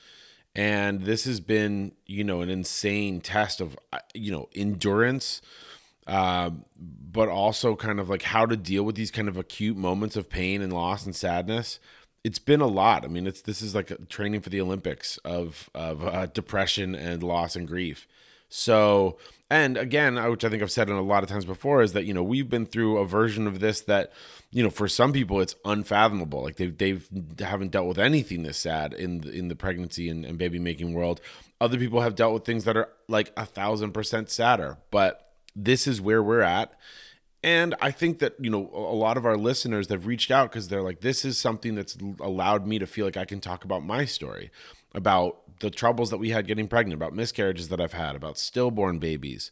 And 0.55 1.03
this 1.03 1.25
has 1.25 1.39
been, 1.39 1.93
you 2.07 2.25
know, 2.25 2.41
an 2.41 2.51
insane 2.51 3.21
test 3.21 3.61
of, 3.61 3.79
uh, 3.93 4.01
you 4.15 4.33
know, 4.33 4.49
endurance, 4.55 5.41
uh, 6.09 6.51
but 6.77 7.29
also 7.29 7.77
kind 7.77 8.01
of 8.01 8.09
like 8.09 8.23
how 8.23 8.47
to 8.47 8.57
deal 8.57 8.83
with 8.83 8.97
these 8.97 9.13
kind 9.13 9.29
of 9.29 9.37
acute 9.37 9.77
moments 9.77 10.17
of 10.17 10.29
pain 10.29 10.61
and 10.61 10.73
loss 10.73 11.07
and 11.07 11.15
sadness. 11.15 11.79
It's 12.25 12.41
been 12.41 12.61
a 12.61 12.67
lot. 12.67 13.05
I 13.05 13.09
mean, 13.09 13.29
it's 13.29 13.41
this 13.43 13.63
is 13.63 13.75
like 13.75 14.09
training 14.09 14.41
for 14.41 14.51
the 14.51 14.61
Olympics 14.61 15.19
of 15.19 15.71
of 15.75 16.05
uh, 16.05 16.27
depression 16.27 16.95
and 16.97 17.23
loss 17.23 17.55
and 17.55 17.67
grief. 17.69 18.09
So, 18.50 19.16
and 19.49 19.78
again, 19.78 20.19
uh, 20.19 20.28
which 20.28 20.45
I 20.45 20.50
think 20.50 20.62
I've 20.62 20.71
said 20.71 20.90
in 20.90 20.97
a 20.97 21.02
lot 21.02 21.23
of 21.23 21.28
times 21.28 21.45
before, 21.47 21.83
is 21.83 21.95
that 21.95 22.04
you 22.04 22.12
know 22.12 22.23
we've 22.23 22.50
been 22.50 22.66
through 22.66 22.99
a 22.99 23.07
version 23.07 23.47
of 23.47 23.61
this 23.61 23.80
that 23.83 24.12
you 24.50 24.62
know 24.62 24.71
for 24.71 24.88
some 24.88 25.12
people 25.12 25.40
it's 25.40 25.54
unfathomable. 25.64 26.42
Like 26.42 26.57
they've 26.57 26.76
they've 26.76 27.09
haven't 27.38 27.71
dealt 27.71 27.87
with 27.87 27.99
anything 27.99 28.42
this 28.42 28.59
sad 28.59 28.92
in 28.92 29.23
the, 29.23 29.30
in 29.30 29.49
the 29.49 29.57
pregnancy 29.57 30.09
and, 30.09 30.26
and 30.26 30.36
baby 30.36 30.58
making 30.58 30.93
world. 30.93 31.21
Other 31.60 31.78
people 31.78 32.00
have 32.02 32.15
dealt 32.15 32.34
with 32.34 32.45
things 32.45 32.65
that 32.65 32.76
are 32.76 32.91
like 33.08 33.32
a 33.36 33.47
thousand 33.47 33.93
percent 33.93 34.30
sadder, 34.30 34.78
but 34.91 35.32
this 35.54 35.86
is 35.86 36.00
where 36.00 36.23
we're 36.23 36.43
at. 36.43 36.75
And 37.43 37.75
I 37.80 37.91
think 37.91 38.19
that, 38.19 38.34
you 38.39 38.50
know, 38.50 38.71
a 38.75 38.95
lot 38.95 39.17
of 39.17 39.25
our 39.25 39.36
listeners 39.36 39.89
have 39.89 40.06
reached 40.06 40.30
out 40.30 40.50
because 40.50 40.69
they're 40.69 40.82
like, 40.82 41.00
this 41.00 41.25
is 41.25 41.39
something 41.39 41.75
that's 41.75 41.97
allowed 42.21 42.67
me 42.67 42.78
to 42.78 42.86
feel 42.86 43.06
like 43.06 43.17
I 43.17 43.25
can 43.25 43.41
talk 43.41 43.65
about 43.65 43.82
my 43.82 44.04
story, 44.04 44.50
about 44.95 45.39
the 45.61 45.71
troubles 45.71 46.11
that 46.11 46.19
we 46.19 46.31
had 46.31 46.47
getting 46.47 46.69
pregnant, 46.69 47.01
about 47.01 47.15
miscarriages 47.15 47.69
that 47.69 47.81
I've 47.81 47.93
had, 47.93 48.17
about 48.17 48.39
stillborn 48.39 48.99
babies, 48.99 49.51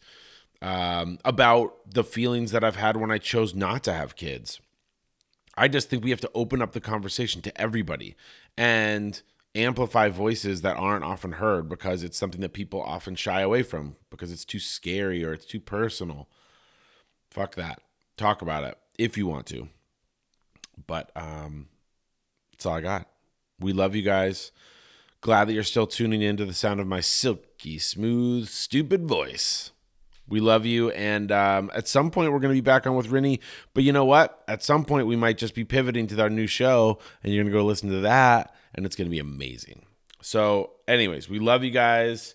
um, 0.61 1.19
about 1.25 1.75
the 1.91 2.05
feelings 2.05 2.51
that 2.51 2.65
I've 2.65 2.77
had 2.77 2.97
when 2.97 3.11
I 3.11 3.19
chose 3.19 3.55
not 3.55 3.85
to 3.85 3.93
have 3.93 4.17
kids. 4.17 4.61
I 5.57 5.69
just 5.69 5.91
think 5.91 6.05
we 6.05 6.11
have 6.11 6.21
to 6.21 6.31
open 6.35 6.63
up 6.63 6.73
the 6.73 6.81
conversation 6.81 7.43
to 7.43 7.61
everybody 7.61 8.17
and 8.57 9.21
amplify 9.55 10.09
voices 10.09 10.63
that 10.63 10.77
aren't 10.77 11.05
often 11.05 11.33
heard 11.33 11.69
because 11.69 12.03
it's 12.03 12.17
something 12.17 12.41
that 12.41 12.53
people 12.53 12.81
often 12.81 13.17
shy 13.17 13.41
away 13.41 13.63
from 13.63 13.97
because 14.11 14.31
it's 14.31 14.45
too 14.45 14.61
scary 14.61 15.25
or 15.25 15.33
it's 15.33 15.47
too 15.47 15.61
personal. 15.61 16.29
Fuck 17.31 17.57
that. 17.57 17.81
Talk 18.17 18.41
about 18.41 18.65
it 18.65 18.79
if 18.99 19.19
you 19.19 19.27
want 19.27 19.47
to. 19.47 19.69
But 20.87 21.11
um 21.17 21.69
that's 22.53 22.67
all 22.67 22.75
I 22.75 22.81
got. 22.81 23.09
We 23.59 23.73
love 23.73 23.95
you 23.95 24.03
guys. 24.03 24.53
Glad 25.21 25.49
that 25.49 25.53
you're 25.53 25.65
still 25.65 25.87
tuning 25.87 26.23
in 26.23 26.37
to 26.37 26.45
the 26.45 26.55
sound 26.55 26.79
of 26.79 26.87
my 26.87 27.01
silky 27.01 27.79
smooth 27.79 28.49
stupid 28.49 29.09
voice. 29.09 29.73
We 30.29 30.41
love 30.41 30.65
you. 30.65 30.91
And 30.91 31.33
um, 31.33 31.71
at 31.75 31.89
some 31.89 32.11
point, 32.11 32.33
we're 32.33 32.39
going 32.39 32.55
to 32.55 32.61
be 32.61 32.65
back 32.65 32.87
on 32.87 32.95
with 32.95 33.09
Rennie. 33.09 33.41
But 33.75 33.83
you 33.83 33.93
know 33.93 34.05
what? 34.05 34.45
At 34.47 34.63
some 34.63 34.85
point, 34.85 35.07
we 35.07 35.17
might 35.17 35.39
just 35.39 35.55
be 35.55 35.65
pivoting 35.65 36.07
to 36.09 36.23
our 36.23 36.31
new 36.31 36.47
show, 36.47 36.99
and 37.23 37.33
you're 37.33 37.43
going 37.43 37.53
to 37.53 37.59
go 37.59 37.65
listen 37.65 37.91
to 37.91 38.01
that, 38.01 38.55
and 38.75 38.87
it's 38.87 38.95
going 38.95 39.07
to 39.07 39.11
be 39.11 39.19
amazing. 39.19 39.87
So, 40.23 40.73
anyways, 40.87 41.29
we 41.29 41.39
love 41.39 41.65
you 41.65 41.71
guys. 41.71 42.35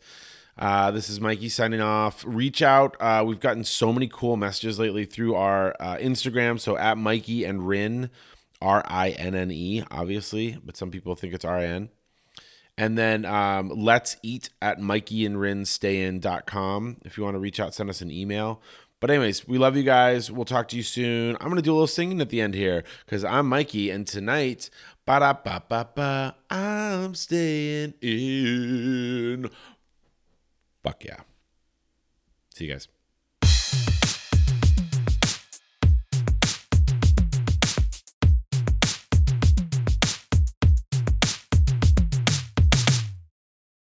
Uh, 0.57 0.91
this 0.91 1.09
is 1.09 1.19
Mikey 1.19 1.49
signing 1.49 1.81
off. 1.81 2.23
Reach 2.27 2.61
out. 2.61 2.95
Uh, 2.99 3.23
we've 3.25 3.39
gotten 3.39 3.63
so 3.63 3.91
many 3.91 4.07
cool 4.07 4.37
messages 4.37 4.77
lately 4.77 5.05
through 5.05 5.35
our 5.35 5.75
uh, 5.79 5.97
Instagram. 5.97 6.59
So 6.59 6.77
at 6.77 6.97
Mikey 6.97 7.43
and 7.43 7.61
Rinne, 7.61 8.09
R 8.61 8.83
I 8.87 9.11
N 9.11 9.35
N 9.35 9.51
E, 9.51 9.83
obviously, 9.89 10.57
but 10.63 10.77
some 10.77 10.91
people 10.91 11.15
think 11.15 11.33
it's 11.33 11.45
R 11.45 11.57
I 11.57 11.65
N. 11.65 11.89
And 12.77 12.97
then 12.97 13.25
um, 13.25 13.69
let's 13.69 14.17
eat 14.23 14.49
at 14.61 14.79
Mikey 14.79 15.25
and 15.25 15.35
Rinne 15.35 15.67
stay 15.67 15.97
mikeyandrinnestayin.com. 15.97 16.97
If 17.05 17.17
you 17.17 17.23
want 17.23 17.35
to 17.35 17.39
reach 17.39 17.59
out, 17.59 17.73
send 17.73 17.89
us 17.89 18.01
an 18.01 18.11
email. 18.11 18.61
But, 18.99 19.11
anyways, 19.11 19.47
we 19.47 19.57
love 19.57 19.75
you 19.75 19.83
guys. 19.83 20.31
We'll 20.31 20.45
talk 20.45 20.69
to 20.69 20.77
you 20.77 20.83
soon. 20.83 21.35
I'm 21.35 21.47
going 21.47 21.57
to 21.57 21.61
do 21.61 21.71
a 21.71 21.75
little 21.75 21.87
singing 21.87 22.21
at 22.21 22.29
the 22.29 22.41
end 22.41 22.55
here 22.55 22.83
because 23.05 23.23
I'm 23.23 23.47
Mikey. 23.47 23.89
And 23.89 24.07
tonight, 24.07 24.69
ba 25.05 25.19
da 25.19 25.33
ba 25.33 25.61
ba 25.67 25.89
ba, 25.93 26.35
I'm 26.49 27.13
staying 27.13 27.95
in. 28.01 29.49
Fuck 30.83 31.03
yeah. 31.03 31.19
See 32.55 32.65
you 32.65 32.71
guys. 32.71 32.87